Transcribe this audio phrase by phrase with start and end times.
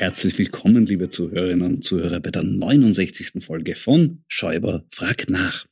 [0.00, 3.44] Herzlich willkommen, liebe Zuhörerinnen und Zuhörer, bei der 69.
[3.44, 5.66] Folge von Schäuber fragt nach.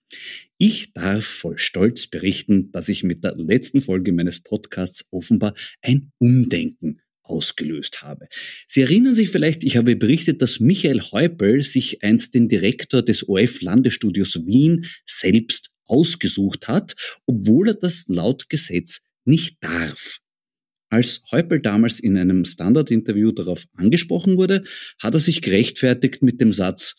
[0.59, 6.13] Ich darf voll Stolz berichten, dass ich mit der letzten Folge meines Podcasts offenbar ein
[6.19, 8.29] Umdenken ausgelöst habe.
[8.67, 13.27] Sie erinnern sich vielleicht, ich habe berichtet, dass Michael Häupl sich einst den Direktor des
[13.31, 20.21] OF-Landesstudios Wien selbst ausgesucht hat, obwohl er das laut Gesetz nicht darf.
[20.91, 24.65] Als Häupl damals in einem Standard-Interview darauf angesprochen wurde,
[24.99, 26.97] hat er sich gerechtfertigt mit dem Satz,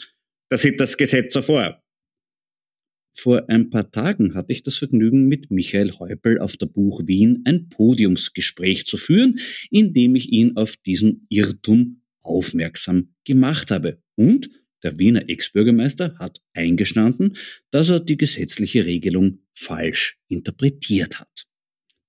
[0.50, 1.82] das sieht das Gesetz so vor.
[3.16, 7.42] Vor ein paar Tagen hatte ich das Vergnügen, mit Michael Häupl auf der Buch Wien
[7.46, 9.40] ein Podiumsgespräch zu führen,
[9.70, 14.02] in dem ich ihn auf diesen Irrtum aufmerksam gemacht habe.
[14.16, 14.50] Und
[14.84, 17.36] der Wiener Ex-Bürgermeister hat eingestanden,
[17.72, 21.49] dass er die gesetzliche Regelung falsch interpretiert hat.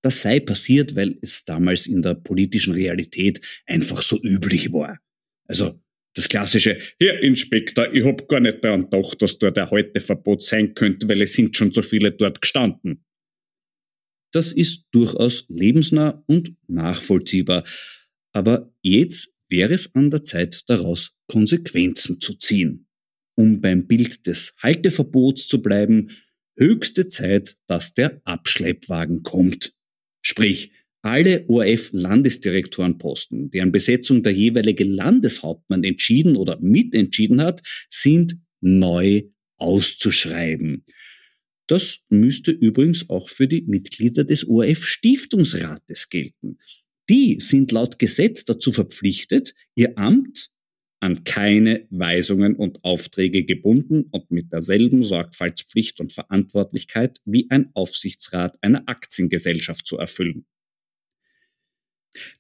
[0.03, 4.99] Das sei passiert, weil es damals in der politischen Realität einfach so üblich war.
[5.47, 5.81] Also
[6.15, 10.75] das klassische, Herr Inspektor, ich hab gar nicht daran gedacht, dass dort ein Halteverbot sein
[10.75, 13.05] könnte, weil es sind schon so viele dort gestanden.
[14.33, 17.65] Das ist durchaus lebensnah und nachvollziehbar.
[18.33, 22.87] Aber jetzt wäre es an der Zeit, daraus Konsequenzen zu ziehen.
[23.37, 26.11] Um beim Bild des Halteverbots zu bleiben,
[26.57, 29.75] höchste Zeit, dass der Abschleppwagen kommt.
[30.23, 30.73] Sprich,
[31.03, 39.23] alle ORF-Landesdirektorenposten, deren Besetzung der jeweilige Landeshauptmann entschieden oder mitentschieden hat, sind neu
[39.57, 40.85] auszuschreiben.
[41.67, 46.59] Das müsste übrigens auch für die Mitglieder des ORF-Stiftungsrates gelten.
[47.09, 50.51] Die sind laut Gesetz dazu verpflichtet, ihr Amt
[51.01, 58.59] an keine Weisungen und Aufträge gebunden und mit derselben Sorgfaltspflicht und Verantwortlichkeit wie ein Aufsichtsrat
[58.63, 60.47] einer Aktiengesellschaft zu erfüllen.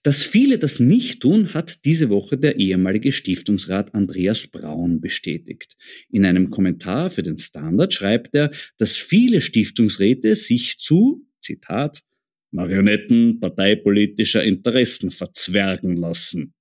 [0.02, 5.76] Dass viele das nicht tun, hat diese Woche der ehemalige Stiftungsrat Andreas Braun bestätigt.
[6.10, 12.02] In einem Kommentar für den Standard schreibt er, dass viele Stiftungsräte sich zu, Zitat,
[12.50, 16.52] Marionetten parteipolitischer Interessen verzwergen lassen.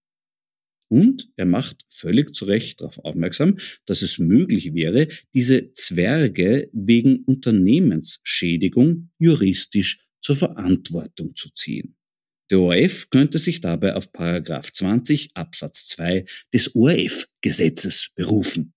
[0.90, 7.24] Und er macht völlig zu Recht darauf aufmerksam, dass es möglich wäre, diese Zwerge wegen
[7.26, 11.96] Unternehmensschädigung juristisch zur Verantwortung zu ziehen.
[12.50, 18.74] Der ORF könnte sich dabei auf Paragraph 20 Absatz 2 des ORF-Gesetzes berufen.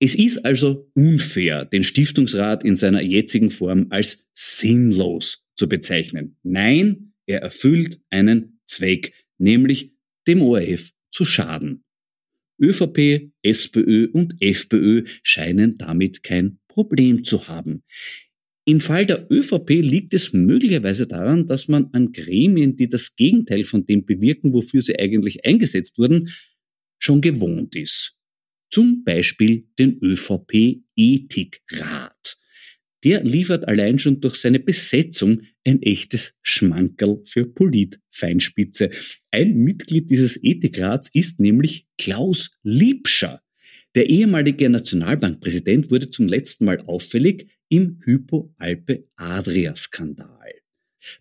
[0.00, 6.36] Es ist also unfair, den Stiftungsrat in seiner jetzigen Form als sinnlos zu bezeichnen.
[6.42, 9.94] Nein, er erfüllt einen Zweck, nämlich
[10.26, 11.84] dem ORF zu schaden.
[12.60, 17.82] ÖVP, SPÖ und FPÖ scheinen damit kein Problem zu haben.
[18.64, 23.62] Im Fall der ÖVP liegt es möglicherweise daran, dass man an Gremien, die das Gegenteil
[23.62, 26.32] von dem bewirken, wofür sie eigentlich eingesetzt wurden,
[26.98, 28.16] schon gewohnt ist.
[28.70, 32.38] Zum Beispiel den ÖVP-Ethikrat.
[33.06, 38.90] Der liefert allein schon durch seine Besetzung ein echtes Schmankerl für Politfeinspitze.
[39.30, 43.42] Ein Mitglied dieses Ethikrats ist nämlich Klaus Liebscher.
[43.94, 50.54] Der ehemalige Nationalbankpräsident wurde zum letzten Mal auffällig im Hypo-Alpe-Adria-Skandal.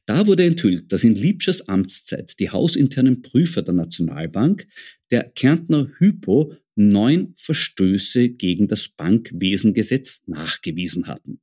[0.07, 4.65] Da wurde enthüllt, dass in Liebschers Amtszeit die hausinternen Prüfer der Nationalbank
[5.11, 11.41] der Kärntner Hypo neun Verstöße gegen das Bankwesengesetz nachgewiesen hatten.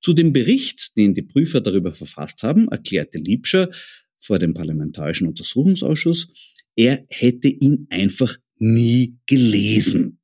[0.00, 3.70] Zu dem Bericht, den die Prüfer darüber verfasst haben, erklärte Liebscher
[4.18, 6.28] vor dem Parlamentarischen Untersuchungsausschuss,
[6.76, 10.20] er hätte ihn einfach nie gelesen.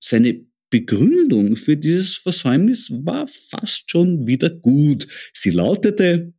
[0.00, 5.06] Seine Begründung für dieses Versäumnis war fast schon wieder gut.
[5.32, 6.34] Sie lautete,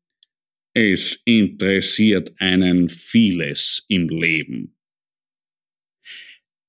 [0.74, 4.75] es interessiert einen vieles im Leben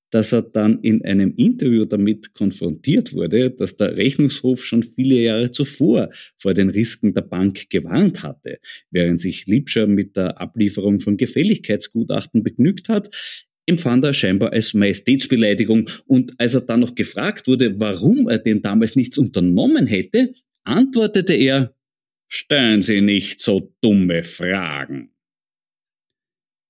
[0.09, 5.51] dass er dann in einem Interview damit konfrontiert wurde, dass der Rechnungshof schon viele Jahre
[5.51, 8.59] zuvor vor den Risiken der Bank gewarnt hatte.
[8.91, 13.09] Während sich Liebscher mit der Ablieferung von Gefälligkeitsgutachten begnügt hat,
[13.65, 18.61] empfand er scheinbar als Majestätsbeleidigung und als er dann noch gefragt wurde, warum er denn
[18.61, 20.33] damals nichts unternommen hätte,
[20.63, 21.75] antwortete er,
[22.29, 25.11] stellen Sie nicht so dumme Fragen.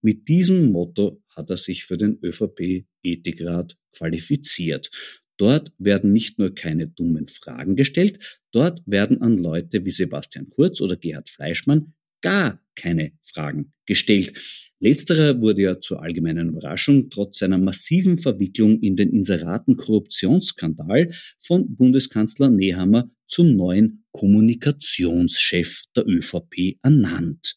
[0.02, 4.90] Mit diesem Motto hat er sich für den ÖVP-Ethikrat qualifiziert.
[5.38, 10.82] Dort werden nicht nur keine dummen Fragen gestellt, dort werden an Leute wie Sebastian Kurz
[10.82, 14.34] oder Gerhard Fleischmann gar keine Fragen gestellt.
[14.80, 22.50] Letzterer wurde ja zur allgemeinen Überraschung trotz seiner massiven Verwicklung in den Inseraten-Korruptionsskandal von Bundeskanzler
[22.50, 27.57] Nehammer zum neuen Kommunikationschef der ÖVP ernannt.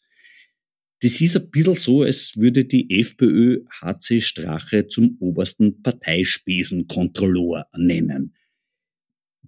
[1.02, 8.34] Das ist ein bisschen so, als würde die FPÖ HC Strache zum obersten Parteispesenkontrolleur nennen.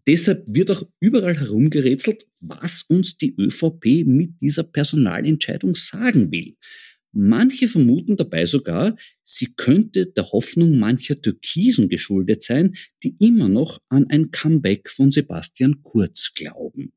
[0.06, 6.56] Deshalb wird auch überall herumgerätselt, was uns die ÖVP mit dieser Personalentscheidung sagen will.
[7.12, 13.78] Manche vermuten dabei sogar, sie könnte der Hoffnung mancher Türkisen geschuldet sein, die immer noch
[13.90, 16.94] an ein Comeback von Sebastian Kurz glauben.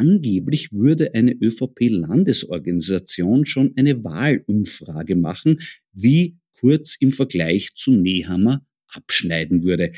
[0.00, 5.60] Angeblich würde eine ÖVP-Landesorganisation schon eine Wahlumfrage machen,
[5.92, 9.92] wie Kurz im Vergleich zu Nehammer abschneiden würde.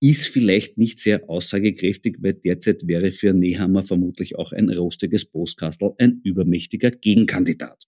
[0.00, 5.92] Ist vielleicht nicht sehr aussagekräftig, weil derzeit wäre für Nehammer vermutlich auch ein rostiges Postkastel
[5.98, 7.86] ein übermächtiger Gegenkandidat.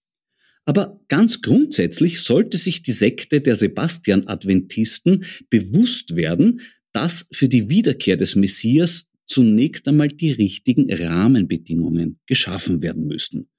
[0.63, 6.61] Aber ganz grundsätzlich sollte sich die Sekte der Sebastian-Adventisten bewusst werden,
[6.93, 13.49] dass für die Wiederkehr des Messias zunächst einmal die richtigen Rahmenbedingungen geschaffen werden müssten.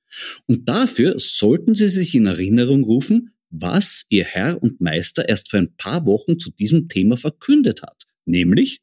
[0.47, 5.61] Und dafür sollten Sie sich in Erinnerung rufen, was Ihr Herr und Meister erst vor
[5.61, 8.81] ein paar Wochen zu diesem Thema verkündet hat, nämlich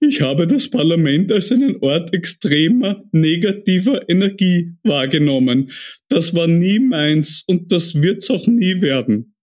[0.00, 5.70] ich habe das Parlament als einen Ort extremer negativer Energie wahrgenommen.
[6.08, 9.34] Das war nie meins und das wird's auch nie werden.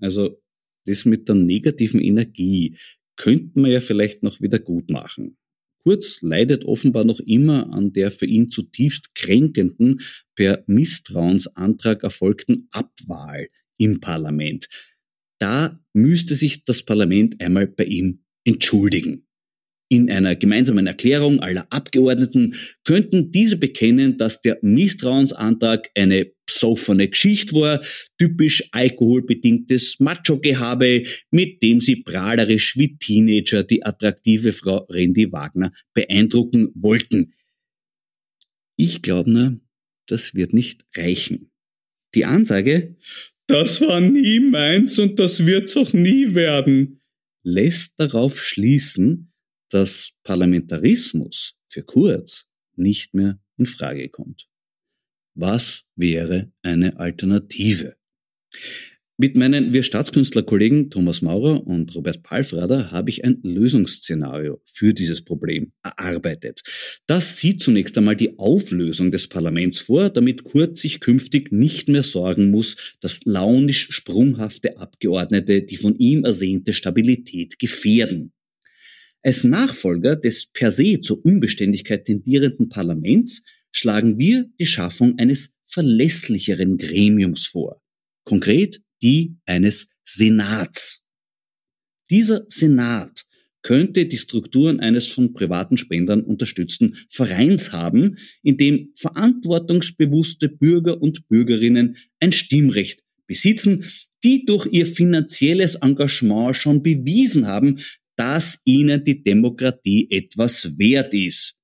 [0.00, 0.40] Also
[0.86, 2.76] das mit der negativen Energie
[3.16, 5.36] könnten wir ja vielleicht noch wieder gut machen.
[5.82, 10.00] Kurz leidet offenbar noch immer an der für ihn zutiefst kränkenden,
[10.34, 14.66] per Misstrauensantrag erfolgten Abwahl im Parlament.
[15.38, 19.23] Da müsste sich das Parlament einmal bei ihm entschuldigen.
[19.94, 27.54] In einer gemeinsamen Erklärung aller Abgeordneten könnten diese bekennen, dass der Misstrauensantrag eine psoffene Geschichte
[27.54, 27.80] war,
[28.18, 36.72] typisch alkoholbedingtes Macho-Gehabe, mit dem sie prahlerisch wie Teenager die attraktive Frau Randy Wagner beeindrucken
[36.74, 37.34] wollten.
[38.76, 39.60] Ich glaube nur,
[40.08, 41.52] das wird nicht reichen.
[42.16, 42.96] Die Ansage,
[43.46, 47.00] das war nie meins und das wird's auch nie werden,
[47.44, 49.30] lässt darauf schließen,
[49.70, 54.48] dass Parlamentarismus für Kurz nicht mehr in Frage kommt.
[55.34, 57.96] Was wäre eine Alternative?
[59.16, 65.22] Mit meinen Wir Staatskünstler-Kollegen Thomas Maurer und Robert Palfrader habe ich ein Lösungsszenario für dieses
[65.22, 66.64] Problem erarbeitet.
[67.06, 72.02] Das sieht zunächst einmal die Auflösung des Parlaments vor, damit Kurz sich künftig nicht mehr
[72.02, 78.32] sorgen muss, dass launisch sprunghafte Abgeordnete die von ihm ersehnte Stabilität gefährden.
[79.26, 86.76] Als Nachfolger des per se zur Unbeständigkeit tendierenden Parlaments schlagen wir die Schaffung eines verlässlicheren
[86.76, 87.80] Gremiums vor.
[88.24, 91.06] konkret die eines Senats.
[92.10, 93.24] Dieser Senat
[93.62, 101.28] könnte die Strukturen eines von privaten Spendern unterstützten Vereins haben, in dem verantwortungsbewusste Bürger und
[101.28, 103.84] Bürgerinnen ein Stimmrecht besitzen,
[104.22, 107.78] die durch ihr finanzielles Engagement schon bewiesen haben,
[108.16, 111.56] dass ihnen die Demokratie etwas wert ist.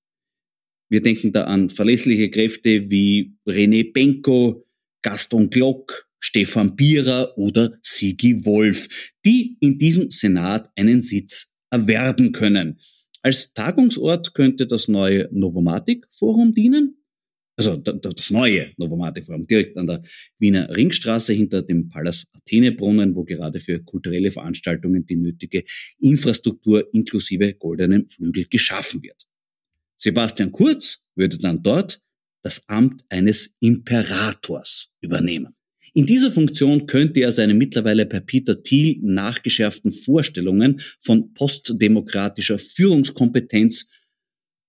[0.88, 4.66] Wir denken da an verlässliche Kräfte wie René Benko,
[5.02, 8.88] Gaston Glock, Stefan Bierer oder Sigi Wolf,
[9.24, 12.80] die in diesem Senat einen Sitz erwerben können.
[13.22, 16.99] Als Tagungsort könnte das neue Novomatic Forum dienen.
[17.60, 20.02] Also das neue Novomatic Forum, direkt an der
[20.38, 25.64] Wiener Ringstraße hinter dem Pallas Athene Brunnen, wo gerade für kulturelle Veranstaltungen die nötige
[25.98, 29.26] Infrastruktur inklusive goldenen Flügel geschaffen wird.
[29.96, 32.00] Sebastian Kurz würde dann dort
[32.42, 35.54] das Amt eines Imperators übernehmen.
[35.92, 43.88] In dieser Funktion könnte er seine mittlerweile per Peter Thiel nachgeschärften Vorstellungen von postdemokratischer Führungskompetenz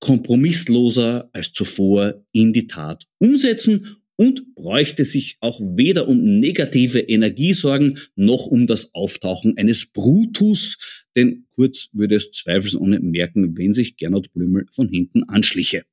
[0.01, 7.97] kompromissloser als zuvor in die Tat umsetzen und bräuchte sich auch weder um negative Energiesorgen
[8.15, 14.33] noch um das Auftauchen eines Brutus, denn Kurz würde es zweifelsohne merken, wenn sich Gernot
[14.33, 15.83] Blümel von hinten anschliche.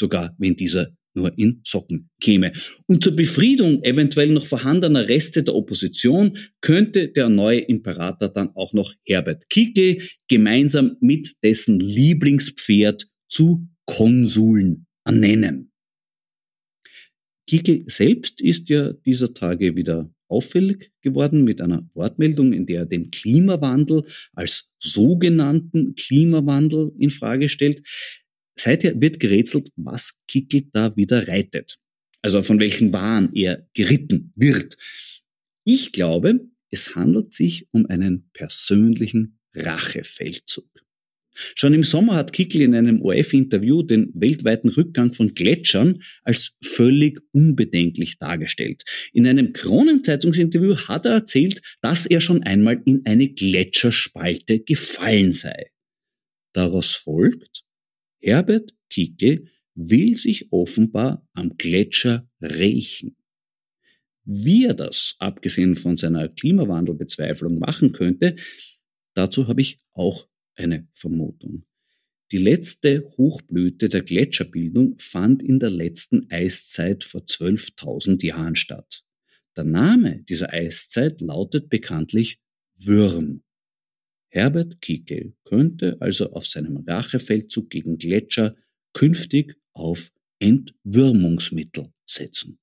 [0.00, 2.52] Sogar wenn dieser nur in Socken käme.
[2.86, 8.72] Und zur Befriedung eventuell noch vorhandener Reste der Opposition könnte der neue Imperator dann auch
[8.72, 15.72] noch Herbert Kickel gemeinsam mit dessen Lieblingspferd zu Konsuln ernennen.
[17.48, 22.86] Kickel selbst ist ja dieser Tage wieder auffällig geworden mit einer Wortmeldung, in der er
[22.86, 27.82] den Klimawandel als sogenannten Klimawandel in Frage stellt.
[28.56, 31.76] Seither wird gerätselt, was Kickel da wieder reitet.
[32.22, 34.76] Also von welchen Waren er geritten wird.
[35.64, 40.83] Ich glaube, es handelt sich um einen persönlichen Rachefeldzug.
[41.34, 47.20] Schon im Sommer hat Kickel in einem ORF-Interview den weltweiten Rückgang von Gletschern als völlig
[47.32, 48.82] unbedenklich dargestellt.
[49.12, 55.70] In einem Kronenzeitungsinterview hat er erzählt, dass er schon einmal in eine Gletscherspalte gefallen sei.
[56.52, 57.64] Daraus folgt,
[58.22, 63.16] Herbert Kickel will sich offenbar am Gletscher rächen.
[64.24, 68.36] Wie er das, abgesehen von seiner Klimawandelbezweiflung, machen könnte,
[69.14, 71.64] dazu habe ich auch eine Vermutung.
[72.32, 79.04] Die letzte Hochblüte der Gletscherbildung fand in der letzten Eiszeit vor 12.000 Jahren statt.
[79.56, 82.40] Der Name dieser Eiszeit lautet bekanntlich
[82.76, 83.42] Würm.
[84.30, 88.56] Herbert Kickel könnte also auf seinem Rachefeldzug gegen Gletscher
[88.92, 92.58] künftig auf Entwürmungsmittel setzen.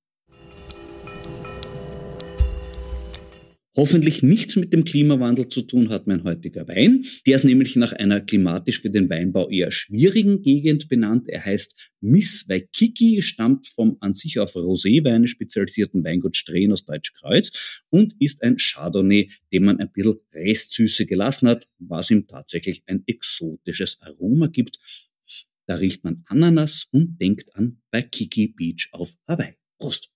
[3.78, 7.06] Hoffentlich nichts mit dem Klimawandel zu tun hat mein heutiger Wein.
[7.26, 11.30] Der ist nämlich nach einer klimatisch für den Weinbau eher schwierigen Gegend benannt.
[11.30, 17.82] Er heißt Miss Waikiki, stammt vom an sich auf Roséweine spezialisierten Weingut Strehen aus Deutschkreuz
[17.90, 23.04] und ist ein Chardonnay, dem man ein bisschen Restsüße gelassen hat, was ihm tatsächlich ein
[23.06, 24.80] exotisches Aroma gibt.
[25.66, 29.54] Da riecht man Ananas und denkt an Waikiki Beach auf Hawaii.
[29.78, 30.12] Prost!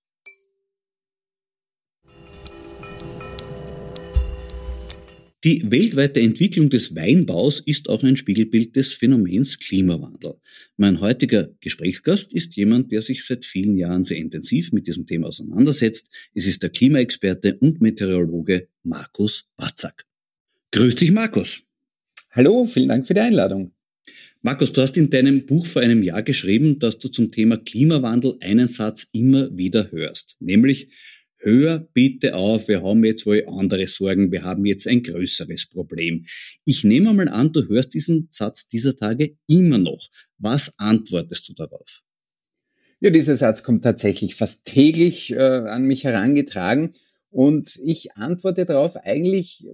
[5.45, 10.37] Die weltweite Entwicklung des Weinbaus ist auch ein Spiegelbild des Phänomens Klimawandel.
[10.75, 15.27] Mein heutiger Gesprächsgast ist jemand, der sich seit vielen Jahren sehr intensiv mit diesem Thema
[15.27, 16.09] auseinandersetzt.
[16.33, 20.07] Es ist der Klimaexperte und Meteorologe Markus Watzak.
[20.71, 21.61] Grüß dich, Markus.
[22.31, 23.71] Hallo, vielen Dank für die Einladung.
[24.41, 28.37] Markus, du hast in deinem Buch vor einem Jahr geschrieben, dass du zum Thema Klimawandel
[28.41, 30.89] einen Satz immer wieder hörst, nämlich
[31.45, 36.25] hör bitte auf, wir haben jetzt wohl andere Sorgen, wir haben jetzt ein größeres Problem.
[36.65, 40.09] Ich nehme mal an, du hörst diesen Satz dieser Tage immer noch.
[40.37, 42.01] Was antwortest du darauf?
[42.99, 46.93] Ja, dieser Satz kommt tatsächlich fast täglich äh, an mich herangetragen
[47.29, 49.67] und ich antworte darauf eigentlich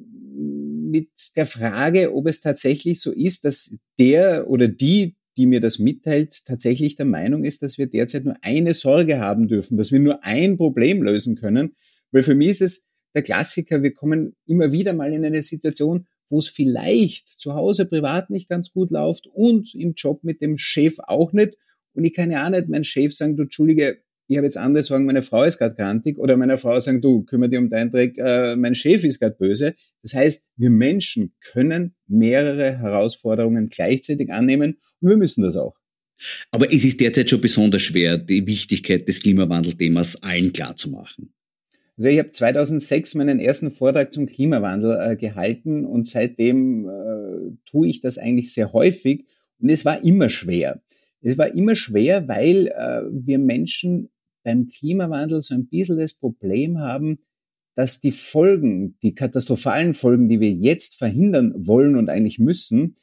[0.92, 5.79] mit der Frage, ob es tatsächlich so ist, dass der oder die, die mir das
[5.79, 10.00] mitteilt, tatsächlich der Meinung ist, dass wir derzeit nur eine Sorge haben dürfen, dass wir
[10.00, 11.75] nur ein Problem lösen können.
[12.11, 16.07] Weil für mich ist es der Klassiker, wir kommen immer wieder mal in eine Situation,
[16.29, 20.57] wo es vielleicht zu Hause privat nicht ganz gut läuft und im Job mit dem
[20.57, 21.57] Chef auch nicht.
[21.93, 24.81] Und ich kann ja auch nicht meinen Chef sagen, du Entschuldige, ich habe jetzt andere
[24.81, 27.91] Sorgen, meine Frau ist gerade krantig oder meiner Frau sagen, du kümmere dich um deinen
[27.91, 29.75] Dreck, äh, mein Chef ist gerade böse.
[30.03, 35.75] Das heißt, wir Menschen können mehrere Herausforderungen gleichzeitig annehmen und wir müssen das auch.
[36.50, 41.33] Aber es ist derzeit schon besonders schwer, die Wichtigkeit des Klimawandelthemas allen klar zu machen.
[41.97, 47.89] Also ich habe 2006 meinen ersten Vortrag zum Klimawandel äh, gehalten und seitdem äh, tue
[47.89, 49.25] ich das eigentlich sehr häufig
[49.59, 50.81] und es war immer schwer.
[51.21, 54.09] Es war immer schwer, weil äh, wir Menschen
[54.43, 57.19] beim Klimawandel so ein bisschen das Problem haben,
[57.75, 62.95] dass die Folgen, die katastrophalen Folgen, die wir jetzt verhindern wollen und eigentlich müssen,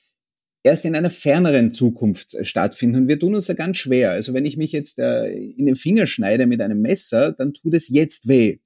[0.62, 3.02] erst in einer ferneren Zukunft äh, stattfinden.
[3.02, 4.12] Und wir tun uns da ganz schwer.
[4.12, 7.74] Also wenn ich mich jetzt äh, in den Finger schneide mit einem Messer, dann tut
[7.74, 8.58] es jetzt weh.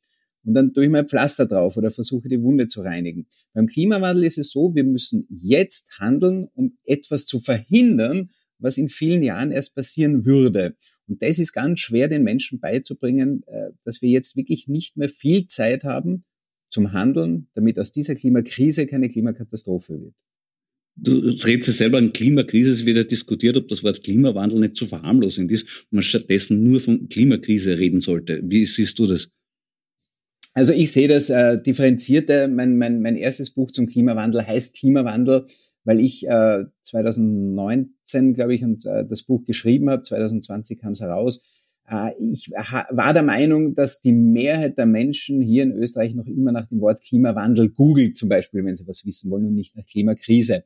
[0.45, 3.27] Und dann tue ich mal Pflaster drauf oder versuche die Wunde zu reinigen.
[3.55, 8.89] Beim Klimawandel ist es so, wir müssen jetzt handeln, um etwas zu verhindern, was in
[8.89, 10.77] vielen Jahren erst passieren würde.
[11.09, 15.09] Und das ist ganz schwer den Menschen beizubringen, äh, dass wir jetzt wirklich nicht mehr
[15.09, 16.25] viel Zeit haben
[16.71, 20.15] zum Handeln, damit aus dieser Klimakrise keine Klimakatastrophe wird.
[20.95, 24.77] Du redest ja selber an Klimakrise, es wird ja diskutiert, ob das Wort Klimawandel nicht
[24.77, 28.43] zu verharmlosend ist und man stattdessen nur von Klimakrise reden sollte.
[28.45, 29.31] Wie siehst du das?
[30.55, 32.47] Also ich sehe das äh, differenzierter.
[32.49, 35.47] Mein, mein, mein erstes Buch zum Klimawandel heißt Klimawandel,
[35.85, 40.03] weil ich äh, 2019, glaube ich, und äh, das Buch geschrieben habe.
[40.03, 41.43] 2020 kam es heraus.
[41.89, 46.53] Äh, ich war der Meinung, dass die Mehrheit der Menschen hier in Österreich noch immer
[46.53, 49.87] nach dem Wort Klimawandel googelt, zum Beispiel, wenn sie was wissen wollen und nicht nach
[49.87, 50.65] Klimakrise.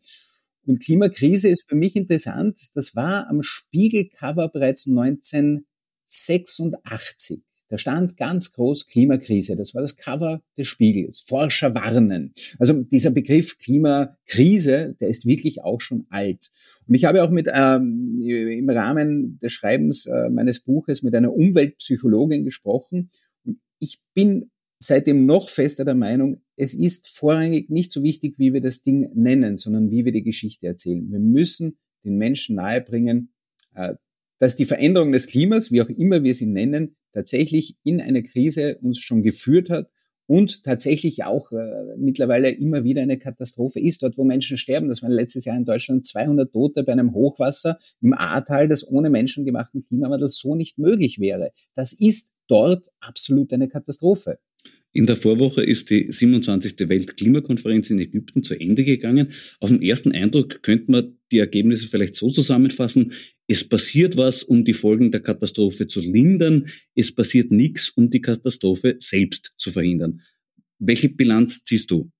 [0.66, 2.58] Und Klimakrise ist für mich interessant.
[2.74, 7.45] Das war am Spiegelcover bereits 1986.
[7.68, 9.56] Da stand ganz groß Klimakrise.
[9.56, 11.20] Das war das Cover des Spiegels.
[11.20, 12.32] Forscher warnen.
[12.58, 16.50] Also dieser Begriff Klimakrise, der ist wirklich auch schon alt.
[16.86, 21.32] Und ich habe auch mit ähm, im Rahmen des Schreibens äh, meines Buches mit einer
[21.32, 23.10] Umweltpsychologin gesprochen.
[23.44, 28.52] Und ich bin seitdem noch fester der Meinung, es ist vorrangig nicht so wichtig, wie
[28.52, 31.10] wir das Ding nennen, sondern wie wir die Geschichte erzählen.
[31.10, 33.32] Wir müssen den Menschen nahebringen,
[33.74, 33.94] äh,
[34.38, 38.78] dass die Veränderung des Klimas, wie auch immer wir sie nennen, tatsächlich in eine Krise
[38.82, 39.90] uns schon geführt hat
[40.26, 44.88] und tatsächlich auch äh, mittlerweile immer wieder eine Katastrophe ist, dort wo Menschen sterben.
[44.88, 49.08] Das waren letztes Jahr in Deutschland 200 Tote bei einem Hochwasser im Ahrtal, das ohne
[49.08, 51.52] menschengemachten Klimawandel so nicht möglich wäre.
[51.74, 54.38] Das ist dort absolut eine Katastrophe.
[54.92, 56.88] In der Vorwoche ist die 27.
[56.88, 59.28] Weltklimakonferenz in Ägypten zu Ende gegangen.
[59.60, 63.12] Auf den ersten Eindruck könnte man die Ergebnisse vielleicht so zusammenfassen.
[63.48, 66.66] Es passiert was, um die Folgen der Katastrophe zu lindern.
[66.94, 70.20] Es passiert nichts, um die Katastrophe selbst zu verhindern.
[70.78, 72.10] Welche Bilanz ziehst du?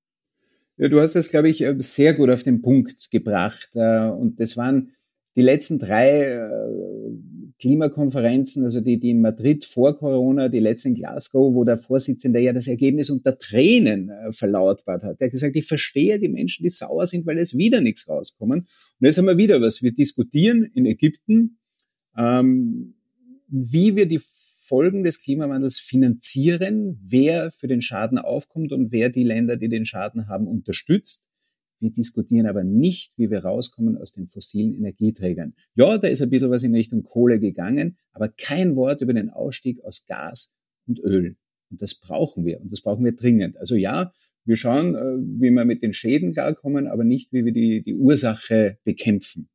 [0.77, 3.71] Ja, du hast das, glaube ich, sehr gut auf den Punkt gebracht.
[3.75, 4.93] Äh, und das waren
[5.35, 6.49] die letzten drei äh,
[7.59, 12.39] Klimakonferenzen, also die, die in Madrid vor Corona, die letzte in Glasgow, wo der Vorsitzende
[12.39, 15.21] ja das Ergebnis unter Tränen äh, verlautbart hat.
[15.21, 18.61] Er hat gesagt, ich verstehe die Menschen, die sauer sind, weil es wieder nichts rauskommen.
[18.61, 19.83] Und jetzt haben wir wieder was.
[19.83, 21.59] Wir diskutieren in Ägypten,
[22.17, 22.95] ähm,
[23.49, 29.25] wie wir die Folgen des Klimawandels finanzieren, wer für den Schaden aufkommt und wer die
[29.25, 31.27] Länder, die den Schaden haben, unterstützt.
[31.81, 35.55] Wir diskutieren aber nicht, wie wir rauskommen aus den fossilen Energieträgern.
[35.75, 39.31] Ja, da ist ein bisschen was in Richtung Kohle gegangen, aber kein Wort über den
[39.31, 40.55] Ausstieg aus Gas
[40.87, 41.37] und Öl.
[41.71, 43.57] Und das brauchen wir und das brauchen wir dringend.
[43.59, 44.13] Also ja,
[44.45, 47.95] wir schauen, äh, wie wir mit den Schäden klarkommen, aber nicht, wie wir die, die
[47.95, 49.49] Ursache bekämpfen.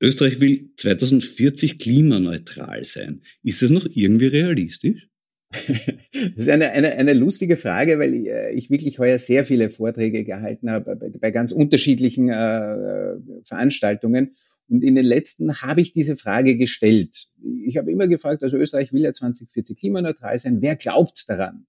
[0.00, 3.22] Österreich will 2040 klimaneutral sein.
[3.42, 5.08] Ist das noch irgendwie realistisch?
[6.12, 9.70] Das ist eine, eine, eine lustige Frage, weil ich, äh, ich wirklich heuer sehr viele
[9.70, 14.36] Vorträge gehalten habe bei, bei ganz unterschiedlichen äh, Veranstaltungen.
[14.68, 17.28] Und in den letzten habe ich diese Frage gestellt.
[17.64, 20.60] Ich habe immer gefragt, also Österreich will ja 2040 klimaneutral sein.
[20.60, 21.66] Wer glaubt daran?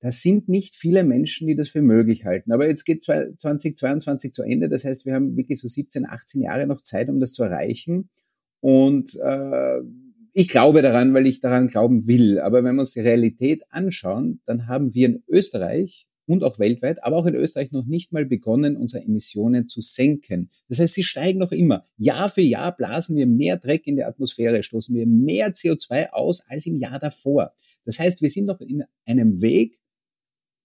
[0.00, 2.52] Das sind nicht viele Menschen, die das für möglich halten.
[2.52, 4.68] Aber jetzt geht 2022 zu Ende.
[4.68, 8.10] Das heißt, wir haben wirklich so 17, 18 Jahre noch Zeit, um das zu erreichen.
[8.60, 9.80] Und äh,
[10.38, 12.40] ich glaube daran, weil ich daran glauben will.
[12.40, 17.02] Aber wenn wir uns die Realität anschauen, dann haben wir in Österreich und auch weltweit,
[17.02, 20.50] aber auch in Österreich noch nicht mal begonnen, unsere Emissionen zu senken.
[20.68, 21.86] Das heißt, sie steigen noch immer.
[21.96, 26.44] Jahr für Jahr blasen wir mehr Dreck in die Atmosphäre, stoßen wir mehr CO2 aus
[26.50, 27.54] als im Jahr davor.
[27.86, 29.80] Das heißt, wir sind noch in einem Weg,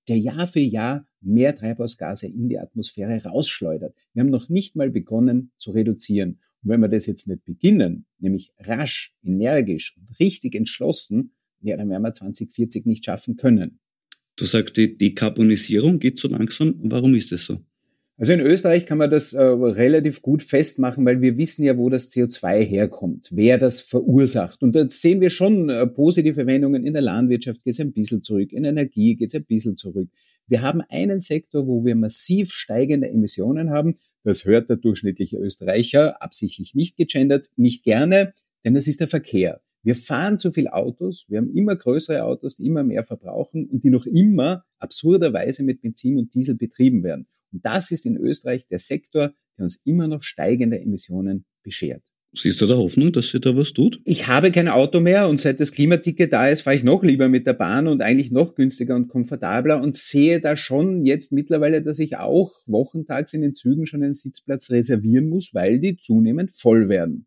[0.10, 3.96] der Jahr für Jahr mehr Treibhausgase in die Atmosphäre rausschleudert.
[4.12, 6.42] Wir haben noch nicht mal begonnen zu reduzieren.
[6.64, 11.90] Und wenn wir das jetzt nicht beginnen, nämlich rasch, energisch und richtig entschlossen, ja, dann
[11.90, 13.80] werden wir 2040 nicht schaffen können.
[14.36, 16.76] Du sagst, die Dekarbonisierung geht so langsam.
[16.84, 17.60] Warum ist das so?
[18.18, 21.90] Also in Österreich kann man das äh, relativ gut festmachen, weil wir wissen ja, wo
[21.90, 24.62] das CO2 herkommt, wer das verursacht.
[24.62, 26.86] Und da sehen wir schon äh, positive Wendungen.
[26.86, 30.08] In der Landwirtschaft geht es ein bisschen zurück, in Energie geht es ein bisschen zurück.
[30.48, 33.96] Wir haben einen Sektor, wo wir massiv steigende Emissionen haben.
[34.24, 39.62] Das hört der durchschnittliche Österreicher absichtlich nicht gegendert, nicht gerne, denn das ist der Verkehr.
[39.84, 43.84] Wir fahren zu viel Autos, wir haben immer größere Autos, die immer mehr verbrauchen und
[43.84, 47.28] die noch immer absurderweise mit Benzin und Diesel betrieben werden.
[47.52, 52.04] Und das ist in Österreich der Sektor, der uns immer noch steigende Emissionen beschert.
[52.34, 54.00] Siehst du da Hoffnung, dass sich da was tut?
[54.06, 57.28] Ich habe kein Auto mehr und seit das Klimaticket da ist, fahre ich noch lieber
[57.28, 61.82] mit der Bahn und eigentlich noch günstiger und komfortabler und sehe da schon jetzt mittlerweile,
[61.82, 66.54] dass ich auch wochentags in den Zügen schon einen Sitzplatz reservieren muss, weil die zunehmend
[66.54, 67.26] voll werden.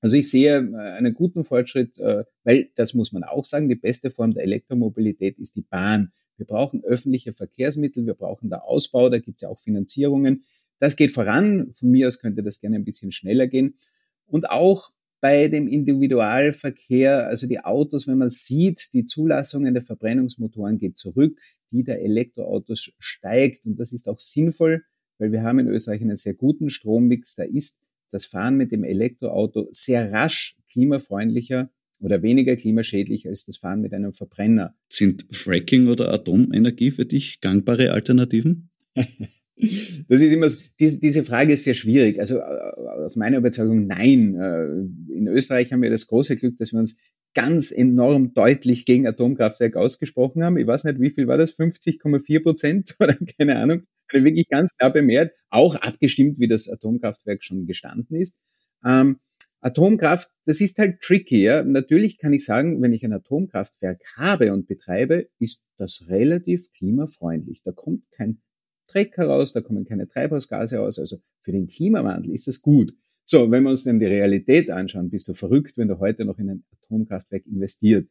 [0.00, 3.74] Also ich sehe äh, einen guten Fortschritt, äh, weil das muss man auch sagen, die
[3.74, 6.12] beste Form der Elektromobilität ist die Bahn.
[6.38, 10.44] Wir brauchen öffentliche Verkehrsmittel, wir brauchen da Ausbau, da gibt es ja auch Finanzierungen.
[10.78, 11.70] Das geht voran.
[11.72, 13.76] Von mir aus könnte das gerne ein bisschen schneller gehen.
[14.26, 20.76] Und auch bei dem Individualverkehr, also die Autos, wenn man sieht, die Zulassungen der Verbrennungsmotoren
[20.76, 21.40] geht zurück,
[21.72, 23.64] die der Elektroautos steigt.
[23.64, 24.84] Und das ist auch sinnvoll,
[25.16, 27.36] weil wir haben in Österreich einen sehr guten Strommix.
[27.36, 33.56] Da ist das Fahren mit dem Elektroauto sehr rasch klimafreundlicher oder weniger klimaschädlich als das
[33.56, 34.74] Fahren mit einem Verbrenner.
[34.90, 38.68] Sind Fracking oder Atomenergie für dich gangbare Alternativen?
[39.56, 40.48] Das ist immer,
[40.80, 42.18] diese, diese Frage ist sehr schwierig.
[42.18, 44.34] Also äh, aus meiner Überzeugung nein.
[44.34, 44.64] Äh,
[45.14, 46.96] in Österreich haben wir das große Glück, dass wir uns
[47.34, 50.56] ganz enorm deutlich gegen Atomkraftwerk ausgesprochen haben.
[50.56, 51.58] Ich weiß nicht, wie viel war das?
[51.58, 53.82] 50,4 Prozent oder keine Ahnung.
[54.12, 58.38] Also wirklich ganz klar bemerkt, auch abgestimmt, wie das Atomkraftwerk schon gestanden ist.
[58.84, 59.18] Ähm,
[59.60, 61.42] Atomkraft, das ist halt tricky.
[61.42, 61.64] Ja?
[61.64, 67.62] Natürlich kann ich sagen, wenn ich ein Atomkraftwerk habe und betreibe, ist das relativ klimafreundlich.
[67.62, 68.40] Da kommt kein
[68.86, 70.98] Dreck heraus, da kommen keine Treibhausgase aus.
[70.98, 72.94] Also für den Klimawandel ist das gut.
[73.24, 76.38] So, wenn wir uns dann die Realität anschauen, bist du verrückt, wenn du heute noch
[76.38, 78.08] in ein Atomkraftwerk investiert,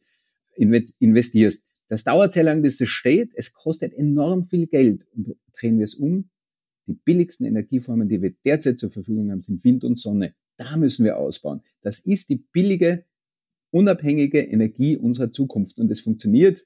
[0.56, 1.64] investierst.
[1.88, 3.32] Das dauert sehr lang, bis es steht.
[3.34, 5.06] Es kostet enorm viel Geld.
[5.14, 6.30] Und drehen wir es um.
[6.86, 10.34] Die billigsten Energieformen, die wir derzeit zur Verfügung haben, sind Wind und Sonne.
[10.56, 11.62] Da müssen wir ausbauen.
[11.82, 13.04] Das ist die billige,
[13.70, 15.78] unabhängige Energie unserer Zukunft.
[15.78, 16.64] Und es funktioniert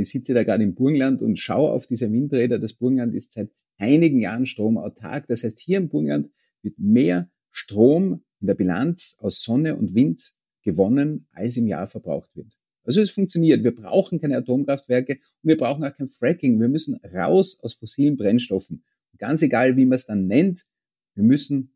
[0.00, 2.58] ich sitze da gerade im Burgenland und schaue auf diese Windräder.
[2.58, 5.26] Das Burgenland ist seit einigen Jahren stromautark.
[5.28, 6.30] Das heißt, hier im Burgenland
[6.62, 12.34] wird mehr Strom in der Bilanz aus Sonne und Wind gewonnen, als im Jahr verbraucht
[12.34, 12.56] wird.
[12.84, 13.64] Also es funktioniert.
[13.64, 16.60] Wir brauchen keine Atomkraftwerke und wir brauchen auch kein Fracking.
[16.60, 18.84] Wir müssen raus aus fossilen Brennstoffen.
[19.18, 20.66] Ganz egal, wie man es dann nennt,
[21.14, 21.72] wir müssen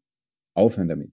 [0.55, 1.13] aufhören damit.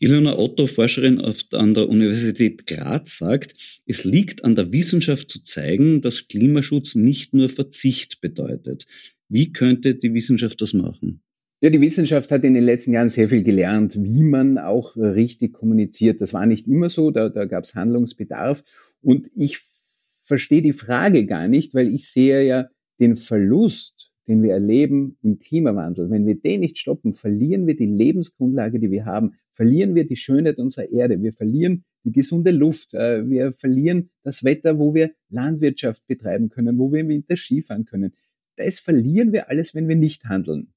[0.00, 6.00] Ilona Otto, Forscherin an der Universität Graz, sagt, es liegt an der Wissenschaft zu zeigen,
[6.00, 8.86] dass Klimaschutz nicht nur Verzicht bedeutet.
[9.28, 11.20] Wie könnte die Wissenschaft das machen?
[11.60, 15.52] Ja, die Wissenschaft hat in den letzten Jahren sehr viel gelernt, wie man auch richtig
[15.52, 16.20] kommuniziert.
[16.20, 18.62] Das war nicht immer so, da, da gab es Handlungsbedarf.
[19.02, 22.68] Und ich verstehe die Frage gar nicht, weil ich sehe ja
[23.00, 27.86] den Verlust den wir erleben im Klimawandel, wenn wir den nicht stoppen, verlieren wir die
[27.86, 32.94] Lebensgrundlage, die wir haben, verlieren wir die Schönheit unserer Erde, wir verlieren die gesunde Luft,
[32.94, 37.86] äh, wir verlieren das Wetter, wo wir Landwirtschaft betreiben können, wo wir im Winter Skifahren
[37.86, 38.12] können.
[38.56, 40.74] Das verlieren wir alles, wenn wir nicht handeln.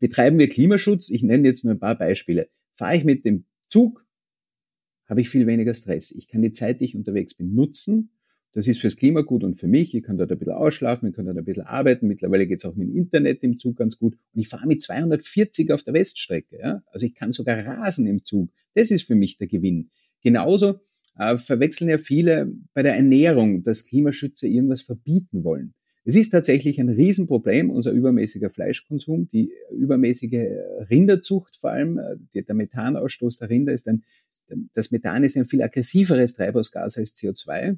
[0.00, 2.48] Betreiben wir Klimaschutz, ich nenne jetzt nur ein paar Beispiele.
[2.72, 4.06] Fahre ich mit dem Zug,
[5.06, 6.12] habe ich viel weniger Stress.
[6.12, 8.10] Ich kann die Zeit, die ich unterwegs bin, nutzen
[8.56, 9.94] das ist fürs Klima gut und für mich.
[9.94, 12.06] Ich kann dort ein bisschen ausschlafen, ich kann dort ein bisschen arbeiten.
[12.06, 14.14] Mittlerweile geht es auch mit dem Internet im Zug ganz gut.
[14.14, 16.58] Und ich fahre mit 240 auf der Weststrecke.
[16.58, 16.82] Ja?
[16.86, 18.48] Also ich kann sogar rasen im Zug.
[18.72, 19.90] Das ist für mich der Gewinn.
[20.22, 20.80] Genauso
[21.18, 25.74] äh, verwechseln ja viele bei der Ernährung, dass Klimaschützer irgendwas verbieten wollen.
[26.06, 30.48] Es ist tatsächlich ein Riesenproblem, unser übermäßiger Fleischkonsum, die übermäßige
[30.88, 34.02] Rinderzucht vor allem, äh, der Methanausstoß der Rinder ist ein,
[34.72, 37.76] das Methan ist ein viel aggressiveres Treibhausgas als CO2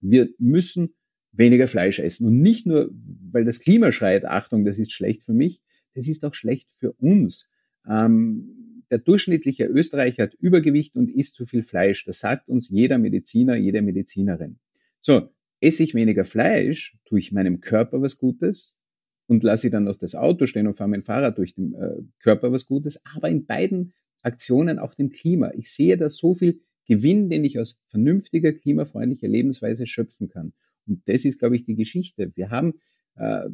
[0.00, 0.94] wir müssen
[1.32, 2.26] weniger Fleisch essen.
[2.26, 2.90] Und nicht nur,
[3.30, 5.60] weil das Klima schreit, Achtung, das ist schlecht für mich,
[5.94, 7.48] das ist auch schlecht für uns.
[7.88, 12.04] Ähm, der durchschnittliche Österreicher hat Übergewicht und isst zu viel Fleisch.
[12.04, 14.58] Das sagt uns jeder Mediziner, jede Medizinerin.
[15.00, 15.30] So,
[15.60, 18.78] esse ich weniger Fleisch, tue ich meinem Körper was Gutes
[19.26, 22.02] und lasse ich dann noch das Auto stehen und fahre mein Fahrrad durch den äh,
[22.18, 25.52] Körper was Gutes, aber in beiden Aktionen auch dem Klima.
[25.54, 30.52] Ich sehe da so viel Gewinn, den ich aus vernünftiger, klimafreundlicher Lebensweise schöpfen kann.
[30.86, 32.32] Und das ist, glaube ich, die Geschichte.
[32.34, 32.80] Wir haben
[33.16, 33.48] äh,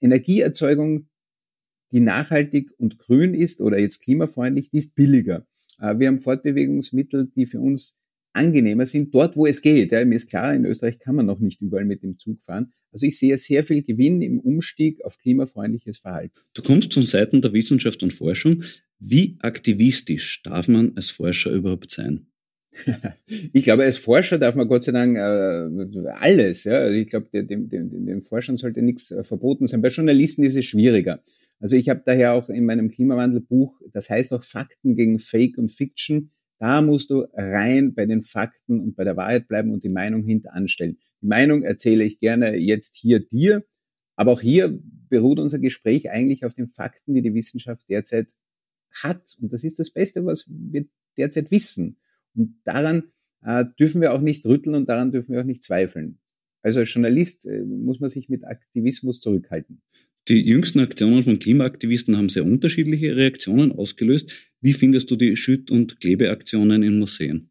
[0.00, 1.08] Energieerzeugung
[1.92, 5.46] die nachhaltig und grün ist oder jetzt klimafreundlich, die ist billiger.
[5.80, 8.00] Äh, wir haben Fortbewegungsmittel, die für uns
[8.32, 9.90] angenehmer sind, dort wo es geht.
[9.92, 12.72] Ja, mir ist klar, in Österreich kann man noch nicht überall mit dem Zug fahren.
[12.92, 16.38] Also ich sehe sehr viel Gewinn im Umstieg auf klimafreundliches Verhalten.
[16.54, 18.62] Du kommst von Seiten der Wissenschaft und Forschung.
[18.98, 22.27] Wie aktivistisch darf man als Forscher überhaupt sein?
[23.52, 26.64] ich glaube, als Forscher darf man Gott sei Dank äh, alles.
[26.64, 26.74] Ja?
[26.74, 29.82] Also ich glaube, dem, dem, dem Forschern sollte nichts äh, verboten sein.
[29.82, 31.22] Bei Journalisten ist es schwieriger.
[31.60, 35.70] Also ich habe daher auch in meinem Klimawandelbuch, das heißt auch Fakten gegen Fake und
[35.70, 39.88] Fiction, da musst du rein bei den Fakten und bei der Wahrheit bleiben und die
[39.88, 40.98] Meinung hinteranstellen.
[41.22, 43.64] Die Meinung erzähle ich gerne jetzt hier dir,
[44.16, 48.34] aber auch hier beruht unser Gespräch eigentlich auf den Fakten, die die Wissenschaft derzeit
[49.02, 49.36] hat.
[49.40, 50.86] Und das ist das Beste, was wir
[51.16, 51.98] derzeit wissen.
[52.38, 53.04] Und daran
[53.44, 56.18] äh, dürfen wir auch nicht rütteln und daran dürfen wir auch nicht zweifeln.
[56.62, 59.82] Also als Journalist äh, muss man sich mit Aktivismus zurückhalten.
[60.28, 64.34] Die jüngsten Aktionen von Klimaaktivisten haben sehr unterschiedliche Reaktionen ausgelöst.
[64.60, 67.50] Wie findest du die Schütt- und Klebeaktionen in Museen?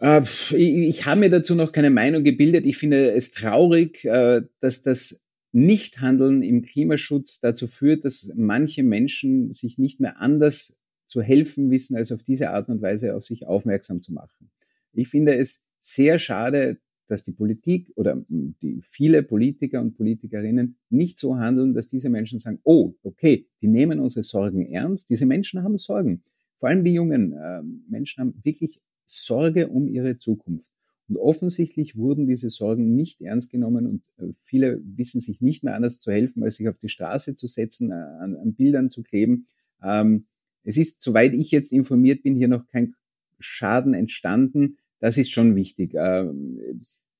[0.00, 2.64] Äh, ich habe mir dazu noch keine Meinung gebildet.
[2.64, 9.52] Ich finde es traurig, äh, dass das Nichthandeln im Klimaschutz dazu führt, dass manche Menschen
[9.52, 10.76] sich nicht mehr anders
[11.06, 14.50] zu helfen wissen, als auf diese Art und Weise auf sich aufmerksam zu machen.
[14.92, 21.18] Ich finde es sehr schade, dass die Politik oder die viele Politiker und Politikerinnen nicht
[21.18, 25.10] so handeln, dass diese Menschen sagen, oh, okay, die nehmen unsere Sorgen ernst.
[25.10, 26.22] Diese Menschen haben Sorgen.
[26.56, 30.70] Vor allem die jungen äh, Menschen haben wirklich Sorge um ihre Zukunft.
[31.08, 35.74] Und offensichtlich wurden diese Sorgen nicht ernst genommen und äh, viele wissen sich nicht mehr
[35.74, 39.02] anders zu helfen, als sich auf die Straße zu setzen, äh, an, an Bildern zu
[39.04, 39.46] kleben.
[39.82, 40.26] Ähm,
[40.66, 42.94] es ist, soweit ich jetzt informiert bin, hier noch kein
[43.38, 44.78] Schaden entstanden.
[44.98, 45.94] Das ist schon wichtig.
[45.94, 46.60] Ähm,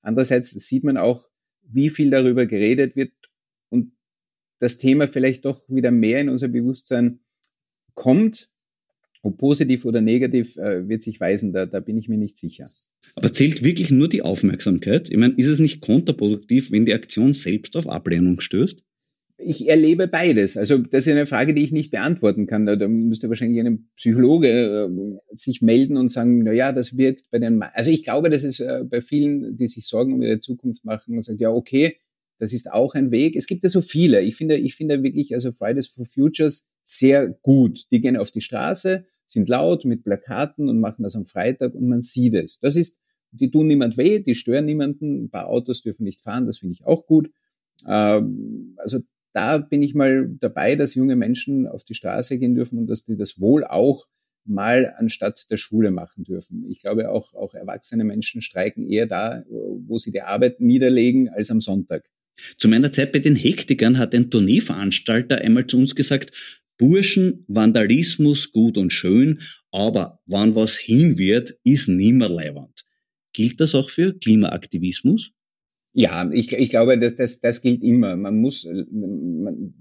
[0.02, 1.28] andererseits sieht man auch,
[1.62, 3.12] wie viel darüber geredet wird
[3.70, 3.92] und
[4.58, 7.20] das Thema vielleicht doch wieder mehr in unser Bewusstsein
[7.94, 8.50] kommt.
[9.22, 12.66] Ob positiv oder negativ äh, wird sich weisen, da, da bin ich mir nicht sicher.
[13.14, 15.08] Aber zählt wirklich nur die Aufmerksamkeit?
[15.10, 18.84] Ich meine, ist es nicht kontraproduktiv, wenn die Aktion selbst auf Ablehnung stößt?
[19.38, 20.56] Ich erlebe beides.
[20.56, 22.64] Also das ist eine Frage, die ich nicht beantworten kann.
[22.64, 27.38] Da, müsste wahrscheinlich ein Psychologe äh, sich melden und sagen, na ja, das wirkt bei
[27.38, 27.62] den.
[27.62, 31.16] Also ich glaube, dass es äh, bei vielen, die sich Sorgen um ihre Zukunft machen
[31.16, 31.96] und sagen, ja okay,
[32.38, 33.36] das ist auch ein Weg.
[33.36, 34.22] Es gibt ja so viele.
[34.22, 37.84] Ich finde, ich finde wirklich also Fridays for Futures sehr gut.
[37.90, 41.88] Die gehen auf die Straße, sind laut mit Plakaten und machen das am Freitag und
[41.88, 42.60] man sieht es.
[42.60, 42.98] Das ist,
[43.32, 45.24] die tun niemand weh, die stören niemanden.
[45.24, 47.30] Ein paar Autos dürfen nicht fahren, das finde ich auch gut.
[47.86, 49.00] Ähm, also
[49.36, 53.04] da bin ich mal dabei, dass junge Menschen auf die Straße gehen dürfen und dass
[53.04, 54.06] die das wohl auch
[54.46, 56.64] mal anstatt der Schule machen dürfen.
[56.70, 61.50] Ich glaube auch, auch erwachsene Menschen streiken eher da, wo sie die Arbeit niederlegen, als
[61.50, 62.08] am Sonntag.
[62.56, 66.32] Zu meiner Zeit bei den Hektikern hat ein Tourneeveranstalter einmal zu uns gesagt,
[66.78, 72.86] Burschen, Vandalismus gut und schön, aber wann was hin wird, ist nimmer leiwand.
[73.34, 75.32] Gilt das auch für Klimaaktivismus?
[75.98, 78.16] Ja, ich, ich glaube, das, das, das gilt immer.
[78.16, 79.72] Man muss, man,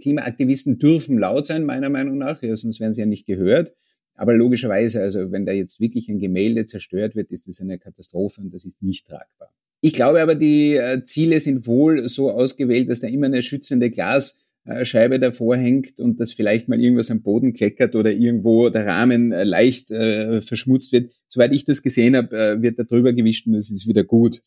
[0.00, 3.74] Klimaaktivisten dürfen laut sein, meiner Meinung nach, ja, sonst werden sie ja nicht gehört.
[4.14, 8.40] Aber logischerweise, also wenn da jetzt wirklich ein Gemälde zerstört wird, ist das eine Katastrophe
[8.40, 9.52] und das ist nicht tragbar.
[9.82, 13.90] Ich glaube aber, die äh, Ziele sind wohl so ausgewählt, dass da immer eine schützende
[13.90, 19.32] Glasscheibe davor hängt und dass vielleicht mal irgendwas am Boden kleckert oder irgendwo der Rahmen
[19.32, 21.12] äh, leicht äh, verschmutzt wird.
[21.28, 24.40] Soweit ich das gesehen habe, äh, wird da drüber gewischt und es ist wieder gut.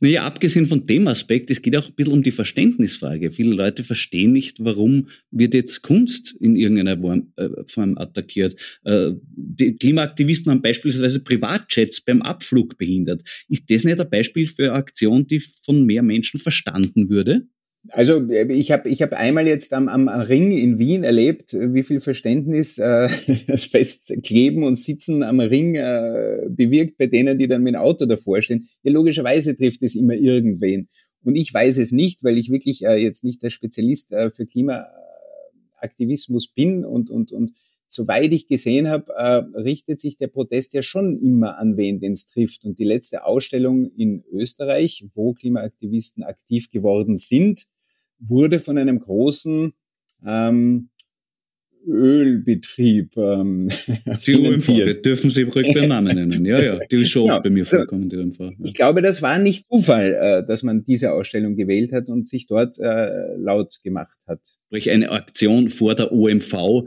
[0.00, 3.30] Naja, abgesehen von dem Aspekt, es geht auch ein bisschen um die Verständnisfrage.
[3.30, 6.98] Viele Leute verstehen nicht, warum wird jetzt Kunst in irgendeiner
[7.36, 8.58] äh, Form attackiert.
[8.84, 13.22] Äh, die Klimaaktivisten haben beispielsweise Privatjets beim Abflug behindert.
[13.48, 17.46] Ist das nicht ein Beispiel für eine Aktion, die von mehr Menschen verstanden würde?
[17.90, 21.82] Also äh, ich habe ich hab einmal jetzt am, am Ring in Wien erlebt, wie
[21.82, 23.08] viel Verständnis äh,
[23.46, 28.06] das Festkleben und Sitzen am Ring äh, bewirkt bei denen, die dann mit dem Auto
[28.06, 28.68] davor stehen.
[28.82, 30.88] Ja, logischerweise trifft es immer irgendwen.
[31.22, 34.46] Und ich weiß es nicht, weil ich wirklich äh, jetzt nicht der Spezialist äh, für
[34.46, 37.52] Klimaaktivismus bin und, und, und
[37.86, 42.12] soweit ich gesehen habe, äh, richtet sich der Protest ja schon immer an wen, den
[42.12, 42.64] es trifft.
[42.64, 47.66] Und die letzte Ausstellung in Österreich, wo Klimaaktivisten aktiv geworden sind,
[48.26, 49.72] wurde von einem großen
[50.26, 50.88] ähm,
[51.86, 53.68] Ölbetrieb ähm,
[54.26, 56.44] Die UMV, wir dürfen sie ruhig beim Namen nennen.
[56.44, 57.34] Ja, ja, die ist schon genau.
[57.34, 58.40] oft bei mir vorkommen, die UMV.
[58.40, 58.50] Ja.
[58.64, 62.46] Ich glaube, das war nicht Zufall, äh, dass man diese Ausstellung gewählt hat und sich
[62.46, 64.40] dort äh, laut gemacht hat.
[64.66, 66.84] Sprich, eine Aktion vor der OMV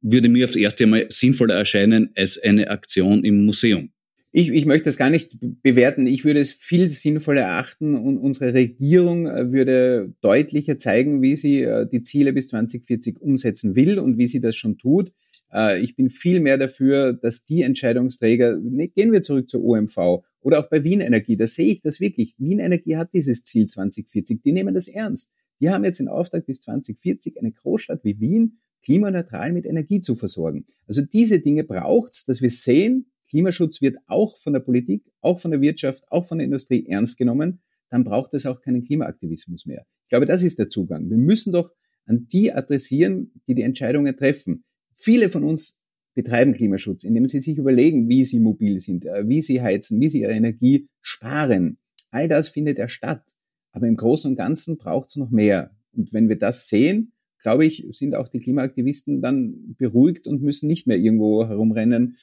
[0.00, 3.90] würde mir aufs erste Mal sinnvoller erscheinen als eine Aktion im Museum.
[4.34, 6.06] Ich, ich möchte das gar nicht bewerten.
[6.06, 11.62] Ich würde es viel sinnvoller erachten und unsere Regierung äh, würde deutlicher zeigen, wie sie
[11.62, 15.12] äh, die Ziele bis 2040 umsetzen will und wie sie das schon tut.
[15.52, 20.24] Äh, ich bin viel mehr dafür, dass die Entscheidungsträger, ne, gehen wir zurück zur OMV
[20.40, 22.34] oder auch bei Wien Energie, da sehe ich das wirklich.
[22.38, 25.30] Wien Energie hat dieses Ziel 2040, die nehmen das ernst.
[25.60, 30.16] Die haben jetzt den Auftrag bis 2040 eine Großstadt wie Wien klimaneutral mit Energie zu
[30.16, 30.64] versorgen.
[30.88, 35.52] Also diese Dinge braucht's, dass wir sehen, Klimaschutz wird auch von der Politik, auch von
[35.52, 39.86] der Wirtschaft, auch von der Industrie ernst genommen, dann braucht es auch keinen Klimaaktivismus mehr.
[40.04, 41.08] Ich glaube, das ist der Zugang.
[41.08, 41.72] Wir müssen doch
[42.04, 44.64] an die adressieren, die die Entscheidungen treffen.
[44.92, 45.80] Viele von uns
[46.14, 50.10] betreiben Klimaschutz, indem sie sich überlegen, wie sie mobil sind, äh, wie sie heizen, wie
[50.10, 51.78] sie ihre Energie sparen.
[52.10, 53.24] All das findet ja statt.
[53.70, 55.74] Aber im Großen und Ganzen braucht es noch mehr.
[55.92, 60.66] Und wenn wir das sehen, glaube ich, sind auch die Klimaaktivisten dann beruhigt und müssen
[60.66, 62.16] nicht mehr irgendwo herumrennen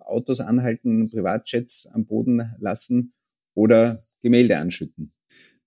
[0.00, 3.12] Autos anhalten, Privatjets am Boden lassen
[3.54, 5.12] oder Gemälde anschütten.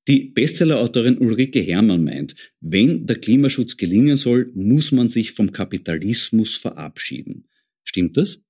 [0.08, 6.56] Die Bestsellerautorin Ulrike Herrmann meint, wenn der Klimaschutz gelingen soll, muss man sich vom Kapitalismus
[6.56, 7.48] verabschieden.
[7.84, 8.42] Stimmt das?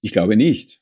[0.00, 0.80] Ich glaube nicht.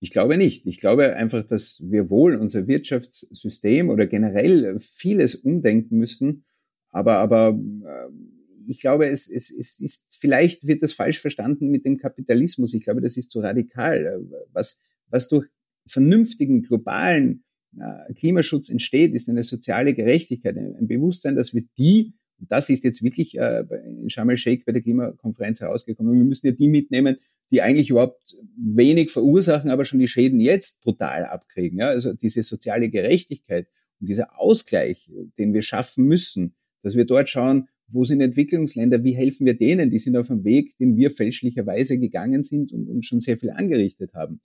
[0.00, 0.66] Ich glaube nicht.
[0.66, 6.44] Ich glaube einfach, dass wir wohl unser Wirtschaftssystem oder generell vieles umdenken müssen,
[6.90, 8.37] aber, aber äh,
[8.68, 12.74] ich glaube, es, es, es ist, vielleicht wird das falsch verstanden mit dem Kapitalismus.
[12.74, 14.20] Ich glaube, das ist zu radikal.
[14.52, 15.46] Was, was durch
[15.86, 17.44] vernünftigen globalen
[17.78, 22.84] äh, Klimaschutz entsteht, ist eine soziale Gerechtigkeit, ein Bewusstsein, dass wir die, und das ist
[22.84, 27.16] jetzt wirklich äh, in Sharm el-Sheikh bei der Klimakonferenz herausgekommen, wir müssen ja die mitnehmen,
[27.50, 31.80] die eigentlich überhaupt wenig verursachen, aber schon die Schäden jetzt brutal abkriegen.
[31.80, 33.68] Also diese soziale Gerechtigkeit
[34.00, 39.14] und dieser Ausgleich, den wir schaffen müssen, dass wir dort schauen, wo sind Entwicklungsländer, wie
[39.14, 39.90] helfen wir denen?
[39.90, 43.50] Die sind auf einem Weg, den wir fälschlicherweise gegangen sind und, und schon sehr viel
[43.50, 44.40] angerichtet haben.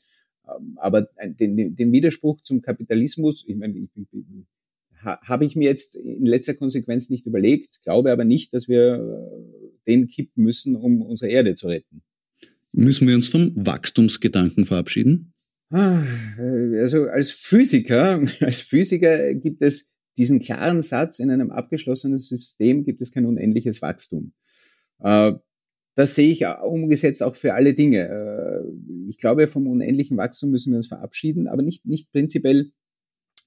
[0.47, 4.07] Ähm, aber den, den Widerspruch zum Kapitalismus, ich meine, ich, ich,
[5.03, 9.91] habe ich mir jetzt in letzter Konsequenz nicht überlegt, glaube aber nicht, dass wir äh,
[9.91, 12.01] den kippen müssen, um unsere Erde zu retten.
[12.71, 15.33] Müssen wir uns vom Wachstumsgedanken verabschieden?
[15.69, 16.03] Ah,
[16.39, 22.83] äh, also als Physiker, als Physiker gibt es diesen klaren Satz, in einem abgeschlossenen System
[22.83, 24.33] gibt es kein unendliches Wachstum.
[24.99, 25.33] Äh,
[25.95, 28.07] das sehe ich umgesetzt auch für alle Dinge.
[28.07, 32.71] Äh, ich glaube, vom unendlichen Wachstum müssen wir uns verabschieden, aber nicht, nicht prinzipiell.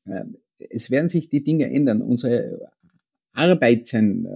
[0.05, 0.25] Äh,
[0.71, 2.01] es werden sich die Dinge ändern.
[2.01, 2.71] Unsere
[3.33, 4.27] Arbeiten,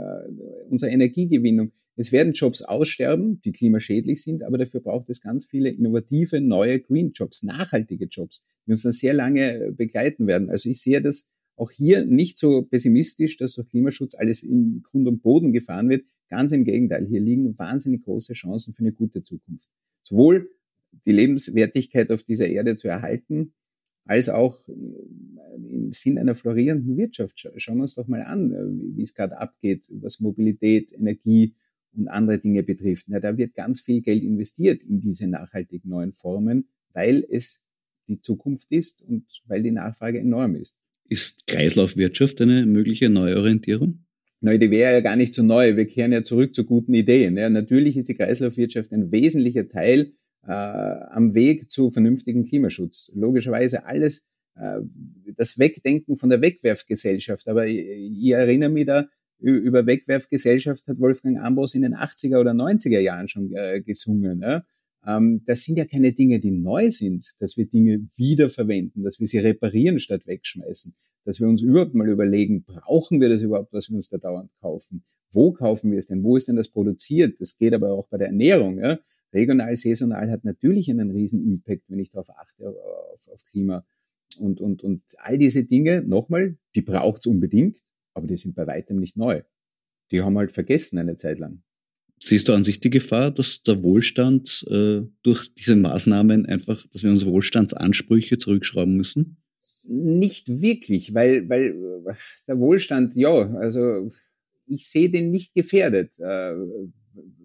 [0.69, 5.71] unsere Energiegewinnung, es werden Jobs aussterben, die klimaschädlich sind, aber dafür braucht es ganz viele
[5.71, 10.51] innovative, neue Green Jobs, nachhaltige Jobs, die uns dann sehr lange begleiten werden.
[10.51, 15.07] Also ich sehe das auch hier nicht so pessimistisch, dass durch Klimaschutz alles in Grund
[15.07, 16.05] und Boden gefahren wird.
[16.29, 19.69] Ganz im Gegenteil, hier liegen wahnsinnig große Chancen für eine gute Zukunft.
[20.03, 20.51] Sowohl
[21.05, 23.53] die Lebenswertigkeit auf dieser Erde zu erhalten,
[24.07, 24.73] als auch äh,
[25.69, 27.39] im Sinn einer florierenden Wirtschaft.
[27.57, 31.55] Schauen wir uns doch mal an, äh, wie es gerade abgeht, was Mobilität, Energie
[31.93, 33.09] und andere Dinge betrifft.
[33.09, 37.65] Ja, da wird ganz viel Geld investiert in diese nachhaltigen neuen Formen, weil es
[38.09, 40.79] die Zukunft ist und weil die Nachfrage enorm ist.
[41.11, 44.05] Ist Kreislaufwirtschaft eine mögliche Neuorientierung?
[44.41, 45.77] Nein, die wäre ja gar nicht so neu.
[45.77, 47.37] Wir kehren ja zurück zu guten Ideen.
[47.37, 50.13] Ja, natürlich ist die Kreislaufwirtschaft ein wesentlicher Teil
[50.47, 53.11] äh, am Weg zu vernünftigen Klimaschutz.
[53.17, 54.79] Logischerweise alles äh,
[55.37, 57.49] das Wegdenken von der Wegwerfgesellschaft.
[57.49, 59.09] Aber ich, ich erinnere mich da,
[59.41, 64.43] über Wegwerfgesellschaft hat Wolfgang Ambros in den 80er oder 90er Jahren schon äh, gesungen.
[64.43, 64.63] Ja?
[65.07, 69.27] Ähm, das sind ja keine Dinge, die neu sind, dass wir Dinge wiederverwenden, dass wir
[69.27, 73.89] sie reparieren statt wegschmeißen, dass wir uns überhaupt mal überlegen, brauchen wir das überhaupt, was
[73.89, 75.05] wir uns da dauernd kaufen?
[75.33, 76.23] Wo kaufen wir es denn?
[76.23, 77.41] Wo ist denn das produziert?
[77.41, 78.79] Das geht aber auch bei der Ernährung.
[78.79, 78.99] Ja?
[79.33, 82.75] Regional, saisonal hat natürlich einen riesen Impact, wenn ich darauf achte,
[83.13, 83.87] auf, auf Klima.
[84.39, 87.79] Und, und, und all diese Dinge, nochmal, die braucht's unbedingt,
[88.15, 89.43] aber die sind bei weitem nicht neu.
[90.11, 91.63] Die haben halt vergessen eine Zeit lang.
[92.23, 97.03] Siehst du an sich die Gefahr, dass der Wohlstand äh, durch diese Maßnahmen einfach, dass
[97.03, 99.39] wir unsere Wohlstandsansprüche zurückschrauben müssen?
[99.89, 101.75] Nicht wirklich, weil, weil
[102.47, 104.11] der Wohlstand, ja, also
[104.67, 106.19] ich sehe den nicht gefährdet.
[106.19, 106.55] Äh,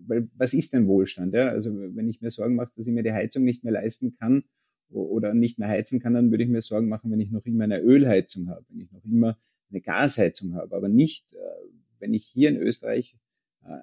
[0.08, 1.34] weil was ist denn Wohlstand?
[1.34, 1.48] Ja?
[1.48, 4.44] Also wenn ich mir Sorgen mache, dass ich mir die Heizung nicht mehr leisten kann
[4.90, 7.64] oder nicht mehr heizen kann, dann würde ich mir Sorgen machen, wenn ich noch immer
[7.64, 9.38] eine Ölheizung habe, wenn ich noch immer
[9.72, 11.38] eine Gasheizung habe, aber nicht, äh,
[12.00, 13.16] wenn ich hier in Österreich
[13.64, 13.80] äh,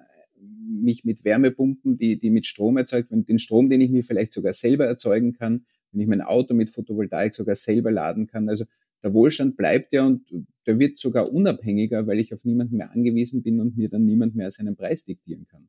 [0.81, 4.33] mich mit Wärmepumpen, die, die mit Strom erzeugt, wenn den Strom, den ich mir vielleicht
[4.33, 8.49] sogar selber erzeugen kann, wenn ich mein Auto mit Photovoltaik sogar selber laden kann.
[8.49, 8.65] Also
[9.03, 10.21] der Wohlstand bleibt ja und
[10.65, 14.35] der wird sogar unabhängiger, weil ich auf niemanden mehr angewiesen bin und mir dann niemand
[14.35, 15.67] mehr seinen Preis diktieren kann.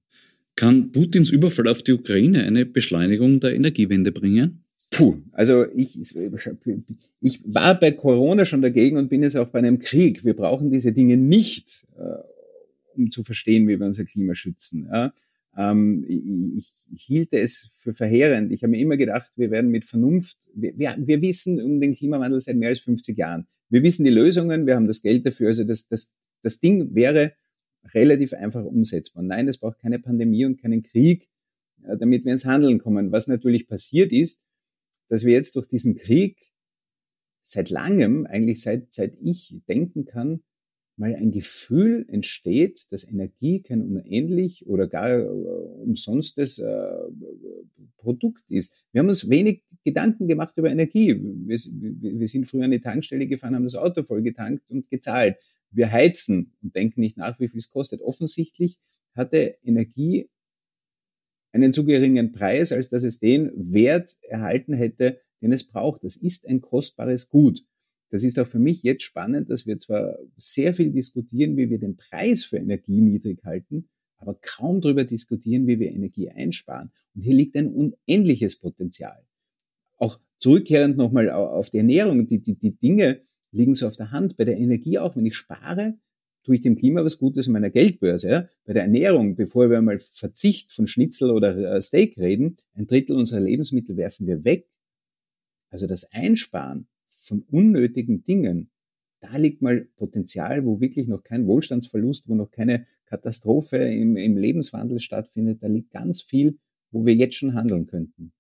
[0.57, 4.65] Kann Putins Überfall auf die Ukraine eine Beschleunigung der Energiewende bringen?
[4.93, 5.99] Puh, also ich,
[7.21, 10.25] ich war bei Corona schon dagegen und bin jetzt auch bei einem Krieg.
[10.25, 12.03] Wir brauchen diese Dinge nicht, äh,
[12.97, 14.89] um zu verstehen, wie wir unser Klima schützen.
[14.93, 15.13] Ja.
[15.57, 16.05] Ähm,
[16.57, 18.53] ich, ich hielte es für verheerend.
[18.53, 22.41] Ich habe mir immer gedacht, wir werden mit Vernunft, wir, wir, wissen um den Klimawandel
[22.41, 23.47] seit mehr als 50 Jahren.
[23.69, 25.49] Wir wissen die Lösungen, wir haben das Geld dafür.
[25.49, 27.35] Also das, das, das Ding wäre
[27.93, 29.23] relativ einfach umsetzbar.
[29.23, 31.29] Nein, es braucht keine Pandemie und keinen Krieg,
[31.99, 33.13] damit wir ins Handeln kommen.
[33.13, 34.43] Was natürlich passiert ist,
[35.09, 36.53] dass wir jetzt durch diesen Krieg
[37.43, 40.43] seit langem, eigentlich seit, seit ich denken kann,
[40.97, 46.97] mal ein Gefühl entsteht, dass Energie kein unendlich oder gar äh, umsonstes äh,
[47.97, 48.77] Produkt ist.
[48.93, 51.15] Wir haben uns wenig Gedanken gemacht über Energie.
[51.21, 55.37] Wir, wir sind früher an die Tankstelle gefahren, haben das Auto voll getankt und gezahlt.
[55.71, 58.01] Wir heizen und denken nicht nach, wie viel es kostet.
[58.01, 58.79] Offensichtlich
[59.15, 60.29] hatte Energie
[61.53, 66.05] einen zu geringen Preis, als dass es den Wert erhalten hätte, den es braucht.
[66.05, 67.65] Das ist ein kostbares Gut.
[68.15, 71.81] Das ist auch für mich jetzt spannend, dass wir zwar sehr viel diskutieren, wie wir
[71.81, 73.89] den Preis für Energie niedrig halten,
[74.19, 76.93] aber kaum darüber diskutieren, wie wir Energie einsparen.
[77.17, 79.27] Und hier liegt ein unendliches Potenzial.
[79.97, 84.37] Auch zurückkehrend nochmal auf die Ernährung, die, die, die Dinge liegen so auf der Hand.
[84.37, 85.99] Bei der Energie auch, wenn ich spare,
[86.45, 88.31] tue ich dem Klima was Gutes in meiner Geldbörse.
[88.31, 88.49] Ja?
[88.65, 93.17] Bei der Ernährung, bevor wir einmal Verzicht von Schnitzel oder äh, Steak reden, ein Drittel
[93.17, 94.69] unserer Lebensmittel werfen wir weg.
[95.69, 96.87] Also das Einsparen
[97.27, 98.71] von unnötigen Dingen,
[99.21, 104.37] da liegt mal Potenzial, wo wirklich noch kein Wohlstandsverlust, wo noch keine Katastrophe im, im
[104.37, 105.63] Lebenswandel stattfindet.
[105.63, 106.59] Da liegt ganz viel,
[106.91, 108.33] wo wir jetzt schon handeln könnten.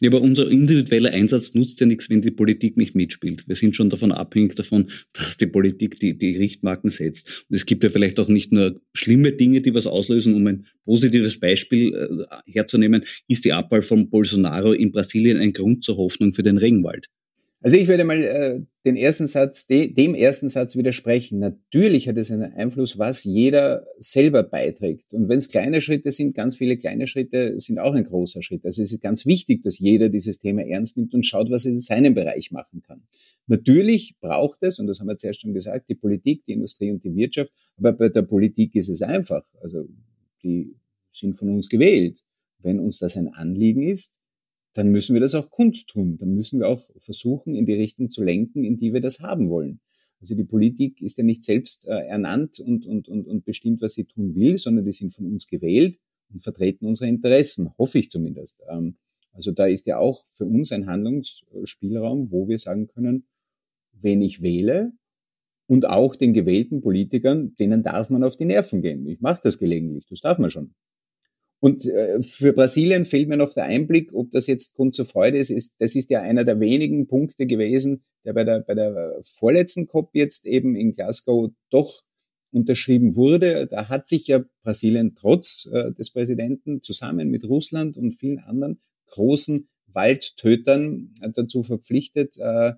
[0.00, 3.48] Ja, aber unser individueller Einsatz nutzt ja nichts, wenn die Politik nicht mitspielt.
[3.48, 7.46] Wir sind schon davon abhängig davon, dass die Politik die, die Richtmarken setzt.
[7.48, 10.34] Und es gibt ja vielleicht auch nicht nur schlimme Dinge, die was auslösen.
[10.34, 15.82] Um ein positives Beispiel äh, herzunehmen, ist die Abwahl von Bolsonaro in Brasilien ein Grund
[15.82, 17.08] zur Hoffnung für den Regenwald.
[17.60, 21.40] Also ich würde mal äh, den ersten Satz, de, dem ersten Satz widersprechen.
[21.40, 25.12] Natürlich hat es einen Einfluss, was jeder selber beiträgt.
[25.12, 28.64] Und wenn es kleine Schritte sind, ganz viele kleine Schritte sind auch ein großer Schritt.
[28.64, 31.72] Also es ist ganz wichtig, dass jeder dieses Thema ernst nimmt und schaut, was er
[31.72, 33.02] in seinem Bereich machen kann.
[33.48, 37.02] Natürlich braucht es, und das haben wir zuerst schon gesagt, die Politik, die Industrie und
[37.02, 37.52] die Wirtschaft.
[37.76, 39.44] Aber bei der Politik ist es einfach.
[39.60, 39.88] Also
[40.44, 40.76] die
[41.10, 42.22] sind von uns gewählt.
[42.60, 44.20] Wenn uns das ein Anliegen ist,
[44.78, 46.18] dann müssen wir das auch kundtun.
[46.18, 49.50] Dann müssen wir auch versuchen, in die Richtung zu lenken, in die wir das haben
[49.50, 49.80] wollen.
[50.20, 53.94] Also die Politik ist ja nicht selbst äh, ernannt und, und, und, und bestimmt, was
[53.94, 55.98] sie tun will, sondern die sind von uns gewählt
[56.32, 58.62] und vertreten unsere Interessen, hoffe ich zumindest.
[58.68, 58.96] Ähm,
[59.32, 63.26] also da ist ja auch für uns ein Handlungsspielraum, wo wir sagen können,
[63.92, 64.92] wen ich wähle
[65.66, 69.06] und auch den gewählten Politikern, denen darf man auf die Nerven gehen.
[69.08, 70.74] Ich mache das gelegentlich, das darf man schon.
[71.60, 75.38] Und äh, für Brasilien fehlt mir noch der Einblick, ob das jetzt Grund zur Freude
[75.38, 75.50] ist.
[75.50, 75.74] ist.
[75.80, 80.10] Das ist ja einer der wenigen Punkte gewesen, der bei der, bei der vorletzten COP
[80.14, 82.02] jetzt eben in Glasgow doch
[82.52, 83.66] unterschrieben wurde.
[83.66, 88.80] Da hat sich ja Brasilien trotz äh, des Präsidenten zusammen mit Russland und vielen anderen
[89.06, 92.74] großen Waldtötern dazu verpflichtet, äh,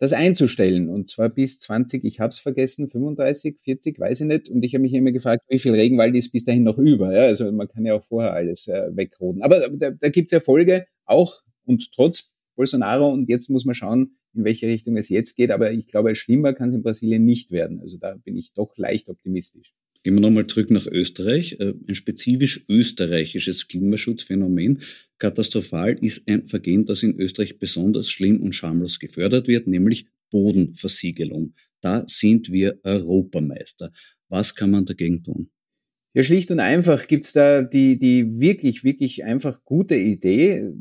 [0.00, 0.88] das einzustellen.
[0.88, 4.48] Und zwar bis 20, ich habe es vergessen, 35, 40, weiß ich nicht.
[4.48, 7.14] Und ich habe mich immer gefragt, wie viel Regenwald ist bis dahin noch über.
[7.14, 9.42] Ja, also man kann ja auch vorher alles äh, wegroden.
[9.42, 13.08] Aber da, da gibt es Erfolge, auch und trotz Bolsonaro.
[13.08, 15.50] Und jetzt muss man schauen, in welche Richtung es jetzt geht.
[15.50, 17.80] Aber ich glaube, schlimmer kann es in Brasilien nicht werden.
[17.80, 19.74] Also da bin ich doch leicht optimistisch.
[20.02, 21.58] Gehen wir nochmal zurück nach Österreich.
[21.60, 24.80] Äh, ein spezifisch österreichisches Klimaschutzphänomen.
[25.18, 31.54] Katastrophal ist ein Vergehen, das in Österreich besonders schlimm und schamlos gefördert wird, nämlich Bodenversiegelung.
[31.82, 33.92] Da sind wir Europameister.
[34.28, 35.50] Was kann man dagegen tun?
[36.14, 40.72] Ja, schlicht und einfach gibt's da die, die wirklich, wirklich einfach gute Idee,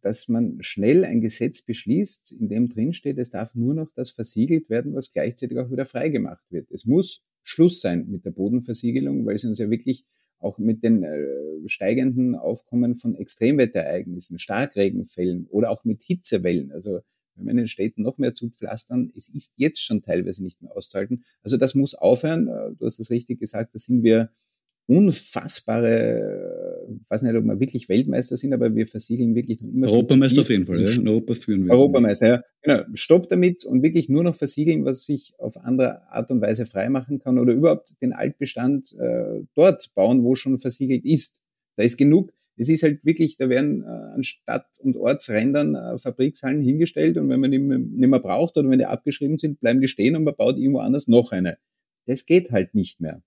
[0.00, 4.68] dass man schnell ein Gesetz beschließt, in dem drinsteht, es darf nur noch das versiegelt
[4.68, 6.70] werden, was gleichzeitig auch wieder freigemacht wird.
[6.70, 10.04] Es muss Schluss sein mit der Bodenversiegelung, weil sie uns ja wirklich
[10.40, 17.00] auch mit den äh, steigenden Aufkommen von Extremwetterereignissen, Starkregenfällen oder auch mit Hitzewellen, also
[17.36, 20.76] wenn wir in den Städten noch mehr zupflastern, es ist jetzt schon teilweise nicht mehr
[20.76, 21.24] auszuhalten.
[21.42, 22.48] Also das muss aufhören.
[22.48, 24.30] Äh, du hast das richtig gesagt, da sind wir
[24.86, 26.63] unfassbare,
[27.08, 29.88] weiß nicht, ob wir wirklich Weltmeister sind, aber wir versiegeln wirklich noch immer.
[29.88, 30.90] Europameister auf jeden Fall, ja.
[30.90, 31.72] In Europa führen wir.
[31.72, 32.42] Europameister, ja.
[32.62, 32.82] Genau.
[32.94, 37.18] Stopp damit und wirklich nur noch versiegeln, was sich auf andere Art und Weise freimachen
[37.18, 41.42] kann oder überhaupt den Altbestand äh, dort bauen, wo schon versiegelt ist.
[41.76, 42.32] Da ist genug.
[42.56, 47.28] Es ist halt wirklich, da werden äh, an Stadt- und Ortsrändern äh, Fabrikshallen hingestellt und
[47.28, 50.24] wenn man die nicht mehr braucht oder wenn die abgeschrieben sind, bleiben die stehen und
[50.24, 51.58] man baut irgendwo anders noch eine.
[52.06, 53.22] Das geht halt nicht mehr.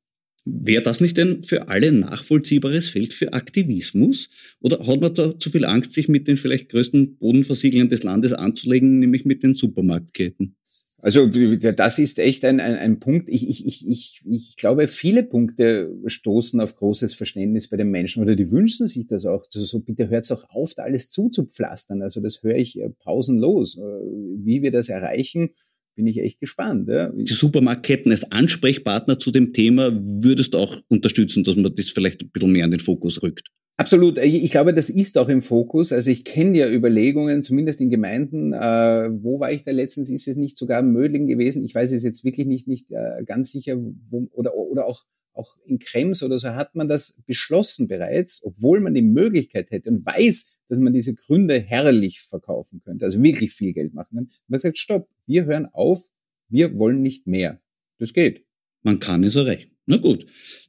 [0.49, 4.29] Wäre das nicht ein für alle nachvollziehbares Feld für Aktivismus?
[4.61, 8.33] Oder hat man da zu viel Angst, sich mit den vielleicht größten Bodenversiegeln des Landes
[8.33, 10.55] anzulegen, nämlich mit den Supermarktketten?
[10.99, 13.29] Also das ist echt ein, ein, ein Punkt.
[13.29, 18.23] Ich, ich, ich, ich, ich glaube, viele Punkte stoßen auf großes Verständnis bei den Menschen
[18.23, 19.45] oder die wünschen sich das auch.
[19.45, 22.01] Also so bitte hört es auch auf, da alles zuzupflastern.
[22.01, 23.77] Also das höre ich äh, pausenlos.
[23.77, 25.51] Äh, wie wir das erreichen,
[25.97, 26.87] bin ich echt gespannt.
[26.87, 27.09] Ja.
[27.09, 32.21] Die Supermarktketten als Ansprechpartner zu dem Thema würdest du auch unterstützen, dass man das vielleicht
[32.21, 33.49] ein bisschen mehr in den Fokus rückt?
[33.79, 34.17] Absolut.
[34.17, 35.91] Ich glaube, das ist auch im Fokus.
[35.91, 38.53] Also ich kenne ja Überlegungen, zumindest in Gemeinden.
[38.53, 40.09] Äh, wo war ich da letztens?
[40.09, 41.63] Ist es nicht sogar Mödling gewesen?
[41.63, 43.77] Ich weiß es jetzt wirklich nicht, nicht äh, ganz sicher.
[44.09, 48.79] Wo, oder, oder auch, auch in Krems oder so hat man das beschlossen bereits, obwohl
[48.79, 53.51] man die Möglichkeit hätte und weiß, dass man diese Gründe herrlich verkaufen könnte, also wirklich
[53.51, 54.30] viel Geld machen kann.
[54.47, 56.09] Man gesagt, stopp, wir hören auf,
[56.49, 57.61] wir wollen nicht mehr.
[57.99, 58.45] Das geht.
[58.84, 59.72] Man kann es erreichen.
[59.86, 60.26] Na gut.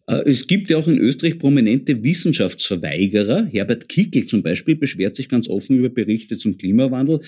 [0.07, 3.47] Äh, es gibt ja auch in Österreich prominente Wissenschaftsverweigerer.
[3.47, 7.21] Herbert Kickel zum Beispiel beschwert sich ganz offen über Berichte zum Klimawandel,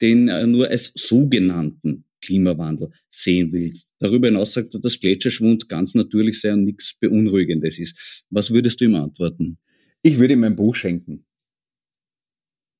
[0.00, 3.72] den er nur als sogenannten Klimawandel sehen will.
[3.98, 8.24] Darüber hinaus sagt er, dass Gletscherschwund ganz natürlich sei und nichts Beunruhigendes ist.
[8.30, 9.58] Was würdest du ihm antworten?
[10.02, 11.26] Ich würde ihm ein Buch schenken.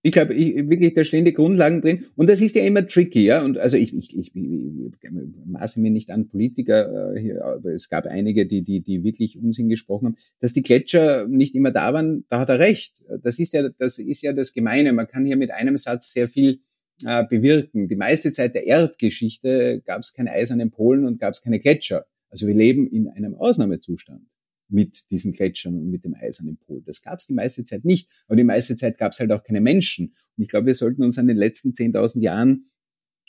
[0.06, 2.04] Ich glaube, ich, wirklich, da stehen die Grundlagen drin.
[2.14, 3.42] Und das ist ja immer tricky, ja.
[3.42, 5.00] Und also ich, ich, ich, ich
[5.46, 9.38] maße mir nicht an Politiker äh, hier, aber es gab einige, die, die, die wirklich
[9.38, 10.16] Unsinn gesprochen haben.
[10.40, 13.02] Dass die Gletscher nicht immer da waren, da hat er recht.
[13.22, 14.92] Das ist ja, das ist ja das Gemeine.
[14.92, 16.60] Man kann hier mit einem Satz sehr viel
[17.06, 17.88] äh, bewirken.
[17.88, 22.04] Die meiste Zeit der Erdgeschichte gab es keine eisernen Polen und gab es keine Gletscher.
[22.28, 24.26] Also wir leben in einem Ausnahmezustand
[24.68, 26.82] mit diesen Gletschern und mit dem eisernen Pol.
[26.84, 28.08] Das gab es die meiste Zeit nicht.
[28.26, 30.14] Aber die meiste Zeit gab es halt auch keine Menschen.
[30.36, 32.66] Und ich glaube, wir sollten uns an den letzten 10.000 Jahren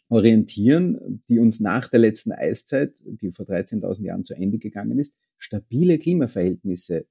[0.09, 5.15] orientieren, die uns nach der letzten Eiszeit, die vor 13.000 Jahren zu Ende gegangen ist,
[5.38, 7.07] stabile Klimaverhältnisse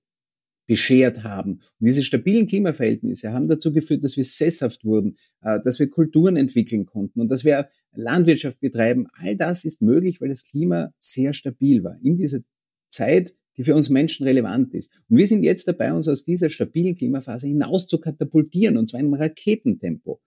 [0.66, 1.54] beschert haben.
[1.78, 6.36] Und diese stabilen Klimaverhältnisse haben dazu geführt, dass wir sesshaft wurden, äh, dass wir Kulturen
[6.36, 9.06] entwickeln konnten und dass wir Landwirtschaft betreiben.
[9.12, 11.98] All das ist möglich, weil das Klima sehr stabil war.
[12.02, 12.40] In dieser
[12.88, 14.92] Zeit die für uns Menschen relevant ist.
[15.08, 19.00] Und wir sind jetzt dabei, uns aus dieser stabilen Klimaphase hinaus zu katapultieren, und zwar
[19.00, 20.20] in einem Raketentempo.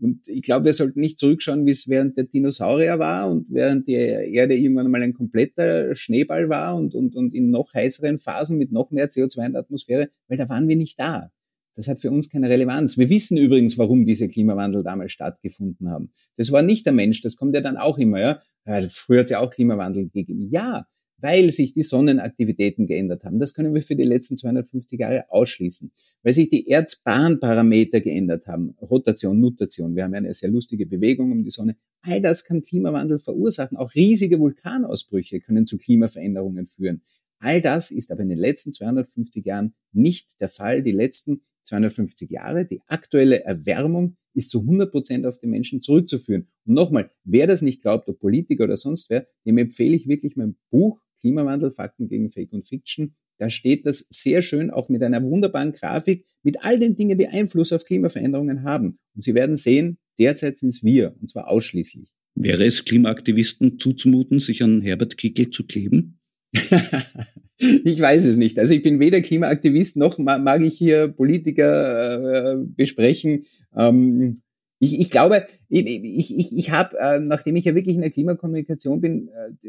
[0.00, 3.88] Und ich glaube, wir sollten nicht zurückschauen, wie es während der Dinosaurier war und während
[3.88, 8.58] die Erde irgendwann mal ein kompletter Schneeball war und, und, und in noch heißeren Phasen
[8.58, 11.32] mit noch mehr CO2 in der Atmosphäre, weil da waren wir nicht da.
[11.74, 12.96] Das hat für uns keine Relevanz.
[12.96, 16.12] Wir wissen übrigens, warum diese Klimawandel damals stattgefunden haben.
[16.36, 18.42] Das war nicht der Mensch, das kommt ja dann auch immer, ja.
[18.64, 20.48] Also früher hat es ja auch Klimawandel gegeben.
[20.50, 20.86] Ja,
[21.20, 23.38] weil sich die Sonnenaktivitäten geändert haben.
[23.38, 25.90] Das können wir für die letzten 250 Jahre ausschließen.
[26.22, 28.74] Weil sich die Erdbahnparameter geändert haben.
[28.80, 29.96] Rotation, Nutation.
[29.96, 31.76] Wir haben ja eine sehr lustige Bewegung um die Sonne.
[32.02, 33.76] All das kann Klimawandel verursachen.
[33.76, 37.02] Auch riesige Vulkanausbrüche können zu Klimaveränderungen führen.
[37.40, 40.82] All das ist aber in den letzten 250 Jahren nicht der Fall.
[40.82, 46.48] Die letzten 250 Jahre, die aktuelle Erwärmung ist zu 100 Prozent auf den Menschen zurückzuführen.
[46.64, 50.36] Und nochmal, wer das nicht glaubt, ob Politiker oder sonst wer, dem empfehle ich wirklich
[50.36, 53.14] mein Buch Klimawandel, Fakten gegen Fake und Fiction.
[53.38, 57.28] Da steht das sehr schön, auch mit einer wunderbaren Grafik, mit all den Dingen, die
[57.28, 58.98] Einfluss auf Klimaveränderungen haben.
[59.14, 62.10] Und Sie werden sehen, derzeit sind es wir, und zwar ausschließlich.
[62.34, 66.17] Wäre es Klimaaktivisten zuzumuten, sich an Herbert Kickel zu kleben?
[67.58, 68.58] ich weiß es nicht.
[68.58, 73.46] Also ich bin weder Klimaaktivist noch mag ich hier Politiker äh, besprechen.
[73.76, 74.42] Ähm,
[74.78, 79.00] ich, ich glaube, ich, ich, ich habe, äh, nachdem ich ja wirklich in der Klimakommunikation
[79.00, 79.68] bin, äh,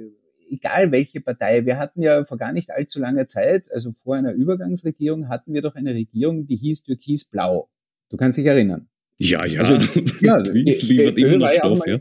[0.51, 4.33] egal welche Partei, wir hatten ja vor gar nicht allzu langer Zeit, also vor einer
[4.33, 7.69] Übergangsregierung, hatten wir doch eine Regierung, die hieß Türkis-Blau.
[8.09, 8.87] Du kannst dich erinnern.
[9.19, 9.61] Ja, ja.
[9.61, 9.75] Also,
[10.21, 11.99] ja, liefert immer noch Stoff, ja.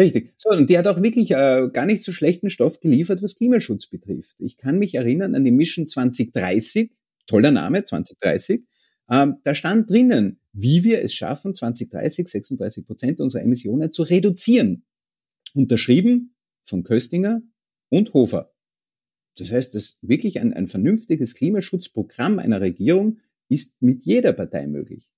[0.00, 0.32] Richtig.
[0.38, 3.86] So, und die hat auch wirklich äh, gar nicht so schlechten Stoff geliefert, was Klimaschutz
[3.86, 4.36] betrifft.
[4.38, 6.90] Ich kann mich erinnern an die Mission 2030,
[7.26, 8.62] toller Name, 2030.
[9.10, 14.84] Ähm, da stand drinnen, wie wir es schaffen, 2030 36 Prozent unserer Emissionen zu reduzieren.
[15.52, 16.34] Unterschrieben
[16.64, 17.42] von Köstinger,
[17.90, 18.54] und Hofer.
[19.36, 25.10] Das heißt, das wirklich ein, ein vernünftiges Klimaschutzprogramm einer Regierung ist mit jeder Partei möglich.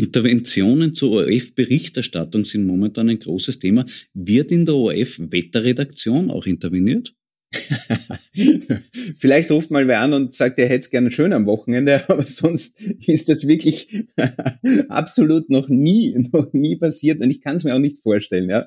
[0.00, 3.84] Interventionen zur ORF-Berichterstattung sind momentan ein großes Thema.
[4.14, 7.14] Wird in der ORF-Wetterredaktion auch interveniert?
[9.18, 12.24] Vielleicht ruft mal wer an und sagt, er hätte es gerne schön am Wochenende, aber
[12.24, 14.06] sonst ist das wirklich
[14.88, 18.64] absolut noch nie, noch nie passiert und ich kann es mir auch nicht vorstellen, ja.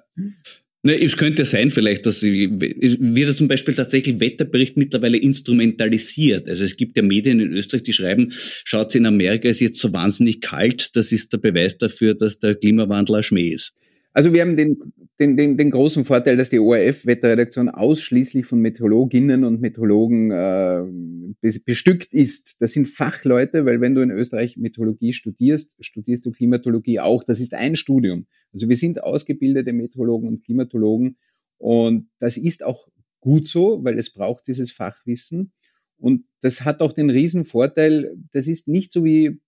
[0.86, 6.50] Ne, es könnte sein vielleicht, dass sie, wird zum Beispiel tatsächlich Wetterbericht mittlerweile instrumentalisiert.
[6.50, 9.94] Also es gibt ja Medien in Österreich, die schreiben, schaut in Amerika ist jetzt so
[9.94, 13.76] wahnsinnig kalt, das ist der Beweis dafür, dass der Klimawandel ein Schmäh ist.
[14.14, 14.78] Also wir haben den,
[15.20, 22.14] den, den, den großen Vorteil, dass die ORF-Wetterredaktion ausschließlich von Meteorologinnen und Meteorologen äh, bestückt
[22.14, 22.62] ist.
[22.62, 27.24] Das sind Fachleute, weil wenn du in Österreich Meteorologie studierst, studierst du Klimatologie auch.
[27.24, 28.28] Das ist ein Studium.
[28.54, 31.18] Also wir sind ausgebildete Meteorologen und Klimatologen
[31.58, 32.88] und das ist auch
[33.20, 35.54] gut so, weil es braucht dieses Fachwissen.
[35.98, 39.40] Und das hat auch den riesen Vorteil, das ist nicht so wie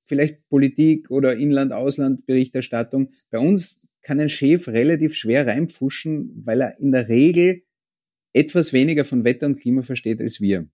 [0.00, 3.10] vielleicht Politik oder Inland-Ausland-Berichterstattung.
[3.30, 7.62] Bei uns kann ein Chef relativ schwer reinpfuschen, weil er in der Regel
[8.32, 10.68] etwas weniger von Wetter und Klima versteht als wir.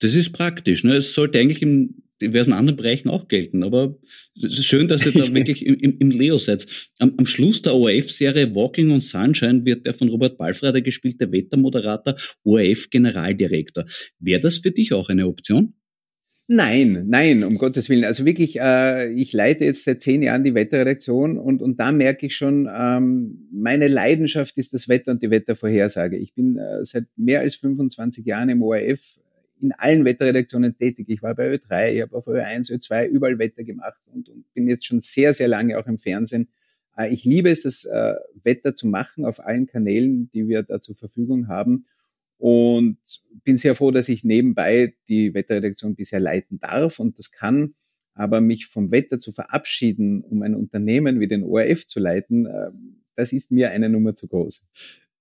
[0.00, 0.84] Das ist praktisch.
[0.84, 0.96] Ne?
[0.96, 3.62] Es sollte eigentlich in diversen anderen Bereichen auch gelten.
[3.62, 3.98] Aber
[4.36, 6.90] es ist schön, dass ihr da wirklich im, im, Leo seid.
[6.98, 12.16] Am, am Schluss der ORF-Serie Walking on Sunshine wird der von Robert Balfrader gespielte Wettermoderator
[12.44, 13.86] ORF-Generaldirektor.
[14.18, 15.74] Wäre das für dich auch eine Option?
[16.46, 18.04] Nein, nein, um Gottes Willen.
[18.04, 22.26] Also wirklich, äh, ich leite jetzt seit zehn Jahren die Wetterredaktion und, und da merke
[22.26, 26.18] ich schon, ähm, meine Leidenschaft ist das Wetter und die Wettervorhersage.
[26.18, 29.18] Ich bin äh, seit mehr als 25 Jahren im ORF
[29.62, 31.06] in allen Wetterredaktionen tätig.
[31.08, 34.68] Ich war bei Ö3, ich habe auf Ö1, Ö2 überall Wetter gemacht und, und bin
[34.68, 36.48] jetzt schon sehr, sehr lange auch im Fernsehen.
[36.94, 40.78] Äh, ich liebe es, das äh, Wetter zu machen auf allen Kanälen, die wir da
[40.78, 41.86] zur Verfügung haben
[42.38, 42.98] und
[43.44, 47.74] bin sehr froh, dass ich nebenbei die Wetterredaktion bisher leiten darf und das kann.
[48.14, 52.70] Aber mich vom Wetter zu verabschieden, um ein Unternehmen wie den ORF zu leiten, äh,
[53.16, 54.66] das ist mir eine Nummer zu groß.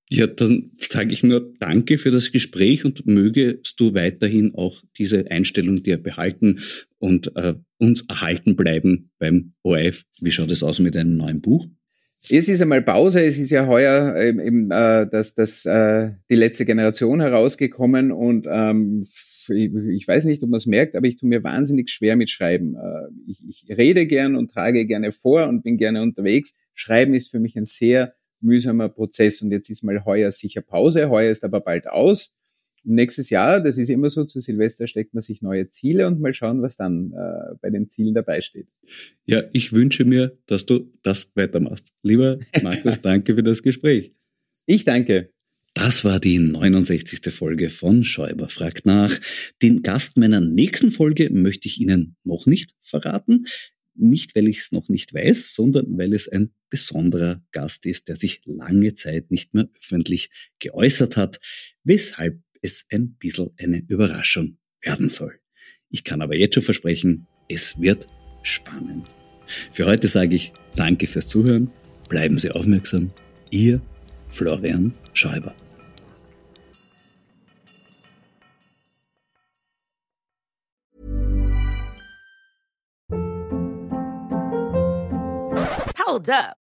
[0.09, 5.32] Ja, dann sage ich nur Danke für das Gespräch und mögest du weiterhin auch diese
[5.32, 6.59] Einstellung dir behalten
[6.99, 10.03] und äh, uns erhalten bleiben beim ORF.
[10.20, 11.68] Wie schaut es aus mit einem neuen Buch?
[12.30, 13.21] Es ist einmal Pause.
[13.26, 18.47] Es ist ja heuer ähm, eben äh, das, das, äh, die letzte Generation herausgekommen und
[18.49, 22.15] ähm, ich, ich weiß nicht, ob man es merkt, aber ich tue mir wahnsinnig schwer
[22.15, 22.76] mit Schreiben.
[22.76, 26.55] Äh, ich, ich rede gern und trage gerne vor und bin gerne unterwegs.
[26.74, 31.09] Schreiben ist für mich ein sehr mühsamer Prozess und jetzt ist mal heuer sicher Pause.
[31.09, 32.34] Heuer ist aber bald aus.
[32.86, 36.34] Nächstes Jahr, das ist immer so, zu Silvester steckt man sich neue Ziele und mal
[36.34, 38.67] schauen, was dann äh, bei den Zielen dabei steht.
[39.25, 41.93] Ja, ich wünsche mir, dass du das weitermachst.
[42.01, 44.13] Lieber Markus, danke für das Gespräch.
[44.65, 45.29] Ich danke.
[45.73, 47.34] Das war die 69.
[47.34, 49.11] Folge von Schäuber fragt nach.
[49.61, 53.45] Den Gast meiner nächsten Folge möchte ich Ihnen noch nicht verraten.
[53.95, 58.15] Nicht, weil ich es noch nicht weiß, sondern weil es ein besonderer Gast ist, der
[58.15, 60.29] sich lange Zeit nicht mehr öffentlich
[60.59, 61.39] geäußert hat,
[61.84, 65.39] weshalb es ein bisschen eine Überraschung werden soll.
[65.89, 68.07] Ich kann aber jetzt schon versprechen, es wird
[68.41, 69.14] spannend.
[69.72, 71.70] Für heute sage ich Danke fürs Zuhören,
[72.09, 73.11] bleiben Sie aufmerksam.
[73.51, 73.82] Ihr
[74.30, 75.53] Florian Schäuber.
[86.05, 86.62] Hold up.